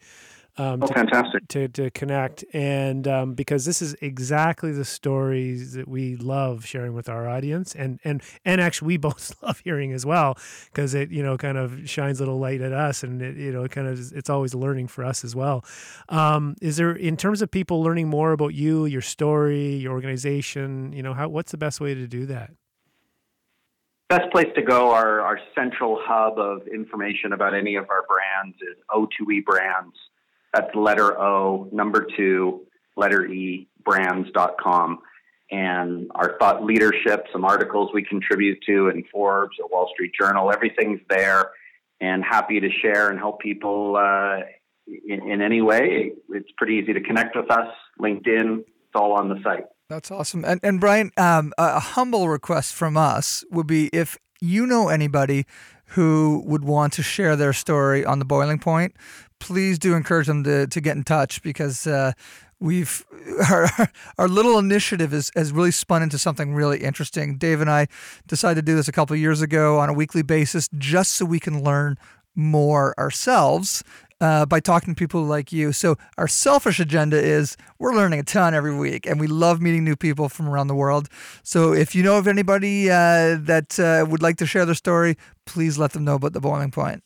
um, 0.58 0.84
oh, 0.84 0.88
to, 0.88 0.94
fantastic. 0.94 1.48
To, 1.50 1.68
to 1.70 1.90
connect. 1.92 2.44
And 2.54 3.08
um, 3.08 3.34
because 3.34 3.66
this 3.66 3.82
is 3.82 3.96
exactly 4.02 4.72
the 4.72 4.86
stories 4.86 5.74
that 5.74 5.88
we 5.88 6.16
love 6.18 6.66
sharing 6.66 6.94
with 6.94 7.10
our 7.10 7.28
audience. 7.28 7.74
And, 7.74 8.00
and, 8.04 8.22
and 8.44 8.60
actually, 8.60 8.88
we 8.88 8.98
both 9.12 9.42
love 9.42 9.60
hearing 9.60 9.94
as 9.94 10.06
well 10.06 10.38
because 10.66 10.94
it, 10.94 11.10
you 11.12 11.24
know, 11.24 11.38
kind 11.38 11.58
of 11.58 11.90
shines 11.90 12.20
a 12.20 12.24
little 12.24 12.40
light 12.40 12.62
at 12.62 12.74
us 12.74 13.04
and 13.04 13.22
it, 13.22 13.38
you 13.38 13.52
know, 13.52 13.68
kind 13.68 13.88
of, 13.88 14.12
it's 14.14 14.30
always 14.30 14.54
learning 14.54 14.88
for 14.88 15.04
us 15.04 15.24
as 15.24 15.36
well. 15.36 15.64
Um, 16.10 16.56
is 16.62 16.78
there, 16.78 16.92
in 16.92 17.18
terms 17.18 17.42
of 17.42 17.50
people 17.50 17.82
learning 17.82 18.10
more 18.10 18.32
about 18.34 18.54
you, 18.54 18.86
your 18.86 19.02
story, 19.02 19.76
your 19.76 19.94
organization, 19.94 20.92
you 20.94 21.04
know, 21.04 21.14
how, 21.14 21.30
what's 21.30 21.52
the 21.52 21.58
best 21.58 21.80
way 21.80 21.94
to 21.94 22.08
do 22.08 22.26
that? 22.28 22.52
best 24.12 24.30
place 24.30 24.48
to 24.56 24.62
go, 24.62 24.92
our, 24.92 25.22
our 25.22 25.40
central 25.56 25.98
hub 26.02 26.38
of 26.38 26.68
information 26.68 27.32
about 27.32 27.54
any 27.54 27.76
of 27.78 27.90
our 27.90 28.04
brands 28.10 28.58
is 28.62 28.78
O2E 28.92 29.46
Brands. 29.46 29.96
That's 30.54 30.74
letter 30.76 31.20
O, 31.20 31.70
number 31.72 32.08
two, 32.18 32.68
letter 32.98 33.26
E, 33.26 33.68
brands.com. 33.84 35.00
And 35.50 36.10
our 36.16 36.38
thought 36.40 36.64
leadership, 36.64 37.26
some 37.34 37.44
articles 37.44 37.92
we 37.94 38.04
contribute 38.04 38.60
to 38.68 38.88
in 38.90 39.04
Forbes 39.12 39.58
or 39.62 39.68
Wall 39.68 39.90
Street 39.94 40.14
Journal, 40.20 40.52
everything's 40.52 41.02
there 41.10 41.52
and 42.00 42.24
happy 42.24 42.60
to 42.60 42.70
share 42.82 43.10
and 43.10 43.20
help 43.20 43.40
people 43.42 43.98
uh, 43.98 44.40
in, 44.88 45.30
in 45.30 45.42
any 45.42 45.62
way. 45.62 46.14
It's 46.30 46.50
pretty 46.58 46.76
easy 46.76 46.94
to 46.94 47.02
connect 47.02 47.36
with 47.36 47.52
us. 47.52 47.68
LinkedIn, 48.00 48.60
it's 48.60 48.96
all 48.96 49.14
on 49.14 49.30
the 49.30 49.42
site. 49.44 49.66
That's 49.90 50.10
awesome. 50.10 50.46
And, 50.46 50.62
and 50.64 50.80
Brian, 50.80 51.12
um, 51.18 51.52
a 51.58 51.80
humble 51.80 52.30
request 52.30 52.74
from 52.74 52.96
us 52.96 53.44
would 53.52 53.68
be 53.68 53.90
if 53.92 54.18
you 54.40 54.66
know 54.66 54.88
anybody 54.88 55.46
who 55.88 56.42
would 56.46 56.64
want 56.64 56.94
to 56.94 57.04
share 57.04 57.36
their 57.36 57.52
story 57.52 58.06
on 58.06 58.20
the 58.20 58.26
boiling 58.26 58.58
point, 58.58 58.96
please 59.42 59.78
do 59.78 59.96
encourage 59.96 60.28
them 60.28 60.44
to, 60.46 60.68
to 60.68 60.80
get 60.80 60.96
in 60.96 61.04
touch 61.04 61.42
because 61.42 61.86
uh, 61.86 62.14
we've 62.62 63.04
our, 63.52 63.68
our 64.18 64.30
little 64.30 64.58
initiative 64.58 65.14
is, 65.14 65.32
has 65.36 65.52
really 65.52 65.72
spun 65.72 66.02
into 66.02 66.18
something 66.18 66.54
really 66.54 66.80
interesting. 66.80 67.38
Dave 67.38 67.60
and 67.60 67.70
I 67.70 67.88
decided 68.28 68.66
to 68.66 68.72
do 68.72 68.76
this 68.78 68.88
a 68.88 68.94
couple 68.94 69.16
years 69.18 69.42
ago 69.42 69.80
on 69.80 69.90
a 69.90 69.94
weekly 69.94 70.22
basis 70.22 70.70
just 70.78 71.14
so 71.14 71.26
we 71.26 71.40
can 71.40 71.64
learn 71.64 71.98
more 72.36 72.98
ourselves 72.98 73.84
uh, 74.22 74.46
by 74.46 74.60
talking 74.60 74.94
to 74.94 74.98
people 74.98 75.24
like 75.24 75.52
you. 75.52 75.74
So 75.74 75.98
our 76.18 76.28
selfish 76.28 76.80
agenda 76.80 77.20
is 77.20 77.58
we're 77.80 77.96
learning 77.96 78.20
a 78.20 78.24
ton 78.24 78.54
every 78.54 78.76
week, 78.76 79.08
and 79.08 79.20
we 79.20 79.26
love 79.26 79.60
meeting 79.60 79.84
new 79.84 79.96
people 79.96 80.30
from 80.30 80.48
around 80.48 80.68
the 80.68 80.76
world. 80.76 81.10
So 81.44 81.74
if 81.74 81.96
you 81.96 82.04
know 82.04 82.20
of 82.20 82.28
anybody 82.28 82.90
uh, 82.90 83.38
that 83.42 83.80
uh, 83.80 84.06
would 84.08 84.22
like 84.22 84.38
to 84.38 84.46
share 84.46 84.66
their 84.66 84.76
story, 84.76 85.18
please 85.46 85.80
let 85.80 85.94
them 85.94 86.06
know 86.06 86.16
about 86.16 86.34
the 86.34 86.40
boiling 86.40 86.70
point. 86.70 87.04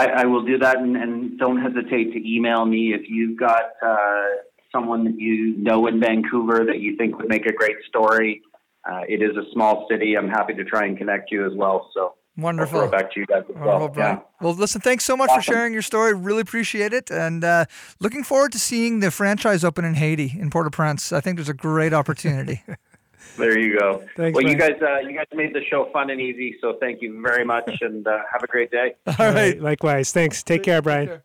I, 0.00 0.22
I 0.22 0.24
will 0.24 0.44
do 0.44 0.58
that, 0.58 0.78
and, 0.78 0.96
and, 0.96 1.38
don't 1.38 1.60
hesitate 1.60 2.12
to 2.12 2.18
email 2.28 2.64
me 2.64 2.94
if 2.94 3.02
you've 3.08 3.38
got 3.38 3.64
uh, 3.82 4.24
someone 4.72 5.04
that 5.04 5.18
you 5.18 5.56
know 5.58 5.86
in 5.86 6.00
Vancouver 6.00 6.64
that 6.66 6.80
you 6.80 6.96
think 6.96 7.18
would 7.18 7.28
make 7.28 7.46
a 7.46 7.52
great 7.52 7.76
story. 7.88 8.42
Uh, 8.90 9.02
it 9.08 9.22
is 9.22 9.36
a 9.36 9.44
small 9.52 9.86
city. 9.90 10.16
I'm 10.16 10.28
happy 10.28 10.54
to 10.54 10.64
try 10.64 10.86
and 10.86 10.96
connect 10.96 11.30
you 11.30 11.46
as 11.46 11.52
well. 11.54 11.90
So 11.92 12.14
wonderful. 12.36 12.88
back 12.88 13.12
to 13.12 13.20
you 13.20 13.26
guys 13.26 13.44
as 13.48 13.56
well. 13.56 13.92
Yeah. 13.94 14.20
Well, 14.40 14.54
listen, 14.54 14.80
thanks 14.80 15.04
so 15.04 15.16
much 15.16 15.28
awesome. 15.28 15.42
for 15.42 15.52
sharing 15.52 15.74
your 15.74 15.82
story. 15.82 16.14
Really 16.14 16.40
appreciate 16.40 16.94
it, 16.94 17.10
and 17.10 17.44
uh, 17.44 17.66
looking 18.00 18.24
forward 18.24 18.52
to 18.52 18.58
seeing 18.58 19.00
the 19.00 19.10
franchise 19.10 19.64
open 19.64 19.84
in 19.84 19.94
Haiti 19.94 20.34
in 20.38 20.50
Port-au-Prince. 20.50 21.12
I 21.12 21.20
think 21.20 21.36
there's 21.36 21.50
a 21.50 21.54
great 21.54 21.92
opportunity. 21.92 22.62
There 23.36 23.58
you 23.58 23.78
go. 23.78 24.04
Thanks, 24.16 24.34
well, 24.34 24.44
man. 24.44 24.52
you 24.52 24.58
guys, 24.58 24.80
uh, 24.82 24.98
you 25.00 25.16
guys 25.16 25.26
made 25.32 25.54
the 25.54 25.64
show 25.64 25.88
fun 25.92 26.10
and 26.10 26.20
easy, 26.20 26.56
so 26.60 26.76
thank 26.80 27.02
you 27.02 27.20
very 27.22 27.44
much, 27.44 27.70
and 27.80 28.06
uh, 28.06 28.18
have 28.30 28.42
a 28.42 28.46
great 28.46 28.70
day. 28.70 28.96
All 29.18 29.32
right. 29.32 29.60
Likewise. 29.60 30.12
Thanks. 30.12 30.42
Take 30.42 30.62
care, 30.62 30.82
Brian. 30.82 31.20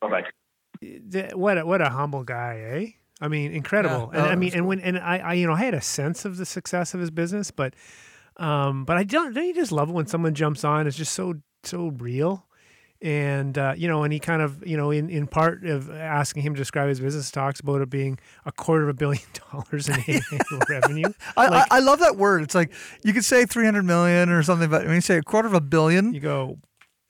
Bye 0.00 0.08
bye. 0.08 0.24
What 1.34 1.58
a, 1.58 1.66
what 1.66 1.80
a 1.80 1.88
humble 1.88 2.22
guy, 2.22 2.60
eh? 2.60 2.86
I 3.20 3.28
mean, 3.28 3.52
incredible. 3.52 4.10
Yeah. 4.12 4.20
And 4.20 4.28
oh, 4.28 4.30
I 4.30 4.36
mean, 4.36 4.52
and 4.54 4.66
when 4.66 4.80
and 4.80 4.98
I, 4.98 5.18
I, 5.18 5.32
you 5.34 5.46
know, 5.46 5.54
I 5.54 5.64
had 5.64 5.74
a 5.74 5.80
sense 5.80 6.24
of 6.24 6.36
the 6.36 6.46
success 6.46 6.94
of 6.94 7.00
his 7.00 7.10
business, 7.10 7.50
but, 7.50 7.74
um, 8.36 8.84
but 8.84 8.96
I 8.96 9.02
don't. 9.02 9.34
Don't 9.34 9.46
you 9.46 9.54
just 9.54 9.72
love 9.72 9.88
it 9.88 9.92
when 9.92 10.06
someone 10.06 10.34
jumps 10.34 10.62
on? 10.62 10.86
It's 10.86 10.96
just 10.96 11.12
so 11.12 11.34
so 11.64 11.88
real 11.88 12.46
and 13.00 13.56
uh, 13.56 13.74
you 13.76 13.86
know, 13.86 14.02
and 14.02 14.12
he 14.12 14.18
kind 14.18 14.42
of, 14.42 14.66
you 14.66 14.76
know, 14.76 14.90
in, 14.90 15.08
in 15.08 15.26
part 15.26 15.64
of 15.64 15.90
asking 15.90 16.42
him 16.42 16.54
to 16.54 16.58
describe 16.58 16.88
his 16.88 17.00
business, 17.00 17.30
talks 17.30 17.60
about 17.60 17.80
it 17.80 17.90
being 17.90 18.18
a 18.44 18.50
quarter 18.50 18.84
of 18.84 18.88
a 18.88 18.94
billion 18.94 19.22
dollars 19.52 19.88
in 19.88 19.94
annual 20.08 20.62
revenue. 20.68 21.12
I, 21.36 21.48
like, 21.48 21.68
I, 21.70 21.76
I, 21.76 21.80
love 21.80 22.00
that 22.00 22.16
word. 22.16 22.42
It's 22.42 22.54
like 22.54 22.72
you 23.04 23.12
could 23.12 23.24
say 23.24 23.46
three 23.46 23.64
hundred 23.64 23.84
million 23.84 24.30
or 24.30 24.42
something, 24.42 24.68
but 24.68 24.84
when 24.84 24.94
you 24.94 25.00
say 25.00 25.16
a 25.16 25.22
quarter 25.22 25.46
of 25.46 25.54
a 25.54 25.60
billion, 25.60 26.12
you 26.12 26.20
go, 26.20 26.58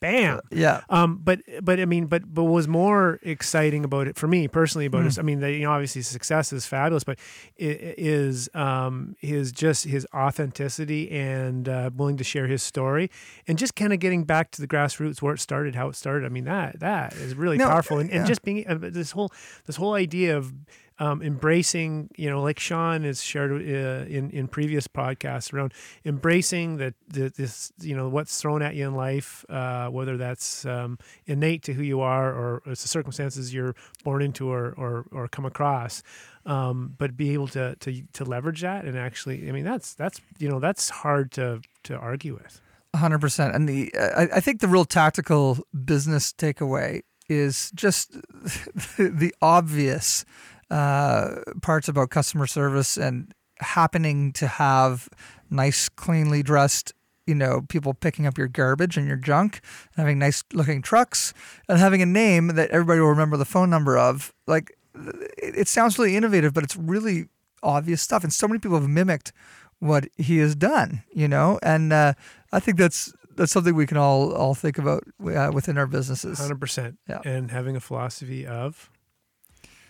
bam. 0.00 0.40
Yeah. 0.50 0.82
Um, 0.88 1.20
but 1.22 1.40
but 1.62 1.80
I 1.80 1.84
mean, 1.84 2.06
but 2.06 2.32
but 2.32 2.44
what 2.44 2.52
was 2.52 2.68
more 2.68 3.18
exciting 3.22 3.84
about 3.84 4.08
it 4.08 4.16
for 4.16 4.28
me 4.28 4.48
personally 4.48 4.86
about 4.86 5.04
mm. 5.04 5.08
it, 5.08 5.18
I 5.18 5.22
mean, 5.22 5.40
the, 5.40 5.52
you 5.52 5.62
know, 5.62 5.70
obviously 5.70 6.02
success 6.02 6.52
is 6.52 6.66
fabulous, 6.66 7.04
but 7.04 7.18
it 7.56 7.94
is 7.98 8.48
um 8.54 9.16
his 9.18 9.52
just 9.52 9.84
his 9.84 10.06
authenticity 10.14 11.10
and 11.10 11.68
uh, 11.68 11.90
willing 11.94 12.16
to 12.16 12.24
share 12.24 12.46
his 12.46 12.62
story 12.62 13.10
and 13.46 13.58
just 13.58 13.74
kind 13.74 13.92
of 13.92 13.98
getting 13.98 14.24
back 14.24 14.50
to 14.52 14.60
the 14.60 14.68
grassroots 14.68 15.22
where 15.22 15.34
it 15.34 15.40
started, 15.40 15.74
how 15.74 15.88
it 15.88 15.96
started. 15.96 16.26
I 16.26 16.28
mean, 16.28 16.44
that 16.44 16.80
that 16.80 17.14
is 17.14 17.34
really 17.34 17.58
no, 17.58 17.68
powerful, 17.68 17.98
and, 17.98 18.10
yeah. 18.10 18.18
and 18.18 18.26
just 18.26 18.42
being 18.42 18.66
uh, 18.68 18.78
this 18.80 19.12
whole 19.12 19.32
this 19.66 19.76
whole 19.76 19.94
idea 19.94 20.36
of 20.36 20.52
um, 21.00 21.22
embracing, 21.22 22.10
you 22.16 22.28
know, 22.28 22.42
like 22.42 22.58
Sean 22.58 23.04
has 23.04 23.22
shared 23.22 23.52
uh, 23.52 24.06
in 24.06 24.30
in 24.30 24.48
previous 24.48 24.88
podcasts 24.88 25.52
around 25.52 25.72
embracing 26.04 26.78
that 26.78 26.94
this, 27.08 27.72
you 27.80 27.96
know, 27.96 28.08
what's 28.08 28.40
thrown 28.40 28.62
at 28.62 28.74
you 28.74 28.86
in 28.86 28.94
life, 28.94 29.44
uh, 29.48 29.88
whether 29.88 30.16
that's 30.16 30.64
um, 30.66 30.98
innate 31.26 31.62
to 31.64 31.72
who 31.72 31.82
you 31.82 32.00
are 32.00 32.32
or 32.32 32.62
it's 32.66 32.82
the 32.82 32.88
circumstances 32.88 33.54
you're 33.54 33.74
born 34.04 34.22
into 34.22 34.50
or 34.50 34.74
or, 34.76 35.06
or 35.12 35.28
come 35.28 35.44
across. 35.44 36.02
Um, 36.46 36.94
but 36.96 37.16
be 37.16 37.34
able 37.34 37.48
to, 37.48 37.76
to 37.76 38.02
to 38.14 38.24
leverage 38.24 38.62
that 38.62 38.84
and 38.84 38.96
actually, 38.96 39.48
I 39.48 39.52
mean, 39.52 39.64
that's 39.64 39.94
that's 39.94 40.20
you 40.38 40.48
know 40.48 40.58
that's 40.60 40.88
hard 40.90 41.30
to 41.32 41.60
to 41.84 41.96
argue 41.96 42.34
with. 42.34 42.60
hundred 42.96 43.20
percent. 43.20 43.54
And 43.54 43.68
the 43.68 43.92
I, 43.96 44.28
I 44.36 44.40
think 44.40 44.60
the 44.60 44.68
real 44.68 44.84
tactical 44.84 45.58
business 45.84 46.32
takeaway 46.32 47.02
is 47.28 47.70
just 47.74 48.12
the, 48.12 49.10
the 49.14 49.34
obvious 49.42 50.24
uh, 50.70 51.36
parts 51.62 51.88
about 51.88 52.10
customer 52.10 52.46
service 52.46 52.96
and 52.96 53.32
happening 53.60 54.32
to 54.32 54.46
have 54.46 55.08
nice, 55.50 55.88
cleanly 55.88 56.42
dressed. 56.42 56.92
You 57.26 57.34
know, 57.34 57.60
people 57.68 57.92
picking 57.92 58.26
up 58.26 58.38
your 58.38 58.48
garbage 58.48 58.96
and 58.96 59.06
your 59.06 59.16
junk, 59.16 59.60
having 59.96 60.18
nice 60.18 60.42
looking 60.54 60.80
trucks, 60.80 61.34
and 61.68 61.78
having 61.78 62.00
a 62.00 62.06
name 62.06 62.48
that 62.48 62.70
everybody 62.70 63.00
will 63.00 63.08
remember 63.08 63.36
the 63.36 63.44
phone 63.44 63.68
number 63.68 63.98
of. 63.98 64.32
Like, 64.46 64.76
it, 64.94 65.54
it 65.58 65.68
sounds 65.68 65.98
really 65.98 66.16
innovative, 66.16 66.54
but 66.54 66.64
it's 66.64 66.76
really 66.76 67.28
obvious 67.62 68.00
stuff. 68.00 68.24
And 68.24 68.32
so 68.32 68.48
many 68.48 68.58
people 68.58 68.80
have 68.80 68.88
mimicked 68.88 69.32
what 69.78 70.08
he 70.16 70.38
has 70.38 70.56
done, 70.56 71.02
you 71.12 71.28
know, 71.28 71.58
and 71.62 71.92
uh, 71.92 72.14
I 72.52 72.60
think 72.60 72.78
that's 72.78 73.12
that's 73.36 73.52
something 73.52 73.74
we 73.74 73.86
can 73.86 73.96
all 73.96 74.32
all 74.32 74.54
think 74.54 74.78
about 74.78 75.04
uh, 75.24 75.50
within 75.52 75.78
our 75.78 75.86
businesses. 75.86 76.38
Hundred 76.38 76.60
percent. 76.60 76.98
Yeah. 77.08 77.20
And 77.24 77.50
having 77.50 77.76
a 77.76 77.80
philosophy 77.80 78.46
of 78.46 78.90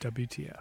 WTF, 0.00 0.60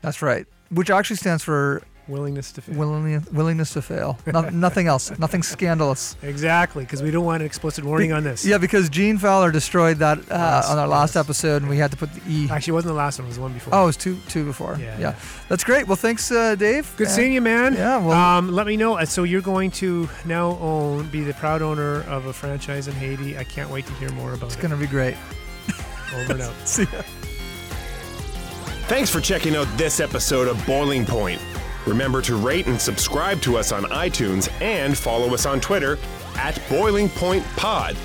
That's 0.00 0.22
right. 0.22 0.46
Which 0.70 0.90
actually 0.90 1.16
stands 1.16 1.42
for 1.44 1.82
willingness 2.08 2.50
to 2.50 2.60
fail. 2.60 2.76
willingness, 2.76 3.30
willingness 3.30 3.72
to 3.74 3.80
fail. 3.82 4.18
No, 4.26 4.40
nothing 4.50 4.86
else. 4.88 5.16
Nothing 5.18 5.42
scandalous. 5.42 6.16
exactly, 6.22 6.82
because 6.84 7.00
we 7.02 7.10
don't 7.12 7.24
want 7.24 7.42
an 7.42 7.46
explicit 7.46 7.84
warning 7.84 8.12
on 8.12 8.24
this. 8.24 8.44
Yeah, 8.44 8.58
because 8.58 8.88
Gene 8.88 9.18
Fowler 9.18 9.52
destroyed 9.52 9.98
that 9.98 10.18
uh, 10.18 10.34
Last- 10.34 10.70
on 10.70 10.78
our 10.78 10.88
last 10.88 11.14
yes. 11.14 11.24
episode, 11.24 11.62
and 11.62 11.70
we 11.70 11.76
had 11.76 11.90
to 11.92 11.96
put 11.96 12.12
the 12.12 12.20
E. 12.28 12.48
Actually, 12.50 12.72
it 12.72 12.74
wasn't 12.74 12.90
the 12.90 12.96
last 12.98 13.18
one; 13.18 13.26
it 13.26 13.28
was 13.28 13.36
the 13.36 13.42
one 13.42 13.52
before. 13.52 13.74
Oh, 13.74 13.84
it 13.84 13.86
was 13.86 13.96
two 13.96 14.16
two 14.28 14.44
before. 14.44 14.76
Yeah, 14.80 14.86
Yeah, 14.86 14.98
yeah. 15.00 15.14
that's 15.48 15.62
great. 15.62 15.86
Well, 15.86 15.96
thanks, 15.96 16.30
uh, 16.32 16.54
Dave. 16.56 16.92
Good 16.96 17.06
And- 17.06 17.14
seeing 17.16 17.32
you, 17.34 17.40
man. 17.40 17.74
yeah, 17.74 17.98
well- 17.98 18.12
um, 18.12 18.50
let 18.50 18.66
me 18.66 18.76
know. 18.76 18.94
Uh, 18.98 19.04
So 19.04 19.22
you're 19.22 19.40
going 19.42 19.70
to 19.72 20.08
now 20.24 20.58
own, 20.60 21.06
be 21.10 21.22
the 21.22 21.34
proud 21.34 21.62
owner 21.62 22.02
of 22.04 22.26
a 22.26 22.32
franchise 22.32 22.88
in 22.88 22.94
Haiti. 22.94 23.38
I 23.38 23.44
can't 23.44 23.70
wait 23.70 23.86
to 23.86 23.92
hear 23.94 24.10
more 24.12 24.32
about 24.32 24.46
It's 24.46 24.54
it. 24.54 24.58
It's 24.58 24.62
gonna 24.68 24.76
be 24.80 24.86
great. 24.88 25.14
Over 26.16 26.32
and 26.32 26.42
out. 26.42 26.54
See 26.64 26.82
ya. 26.92 27.02
Thanks 28.92 29.08
for 29.08 29.22
checking 29.22 29.56
out 29.56 29.66
this 29.78 30.00
episode 30.00 30.48
of 30.48 30.66
Boiling 30.66 31.06
Point. 31.06 31.40
Remember 31.86 32.20
to 32.20 32.36
rate 32.36 32.66
and 32.66 32.78
subscribe 32.78 33.40
to 33.40 33.56
us 33.56 33.72
on 33.72 33.84
iTunes 33.84 34.52
and 34.60 34.98
follow 34.98 35.32
us 35.32 35.46
on 35.46 35.60
Twitter 35.60 35.98
at 36.36 36.60
Boiling 36.68 37.08
Point 37.08 37.42
Pod. 37.56 37.96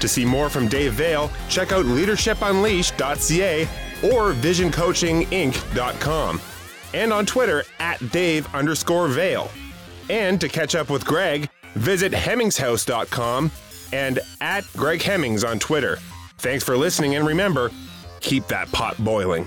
To 0.00 0.06
see 0.06 0.26
more 0.26 0.50
from 0.50 0.68
Dave 0.68 0.92
Veale, 0.92 1.30
check 1.48 1.72
out 1.72 1.86
leadershipunleashed.ca 1.86 3.62
or 4.02 4.34
visioncoachinginc.com 4.34 6.40
and 6.92 7.10
on 7.10 7.24
Twitter 7.24 7.64
at 7.80 8.12
Dave 8.12 8.54
underscore 8.54 9.08
Veale. 9.08 9.50
And 10.10 10.38
to 10.42 10.48
catch 10.50 10.74
up 10.74 10.90
with 10.90 11.06
Greg, 11.06 11.48
visit 11.72 12.12
hemmingshouse.com 12.12 13.50
and 13.94 14.18
at 14.42 14.66
Greg 14.76 15.00
Hemmings 15.00 15.42
on 15.42 15.58
Twitter. 15.58 15.96
Thanks 16.36 16.62
for 16.62 16.76
listening 16.76 17.14
and 17.14 17.26
remember, 17.26 17.70
keep 18.20 18.46
that 18.48 18.70
pot 18.72 19.02
boiling. 19.02 19.46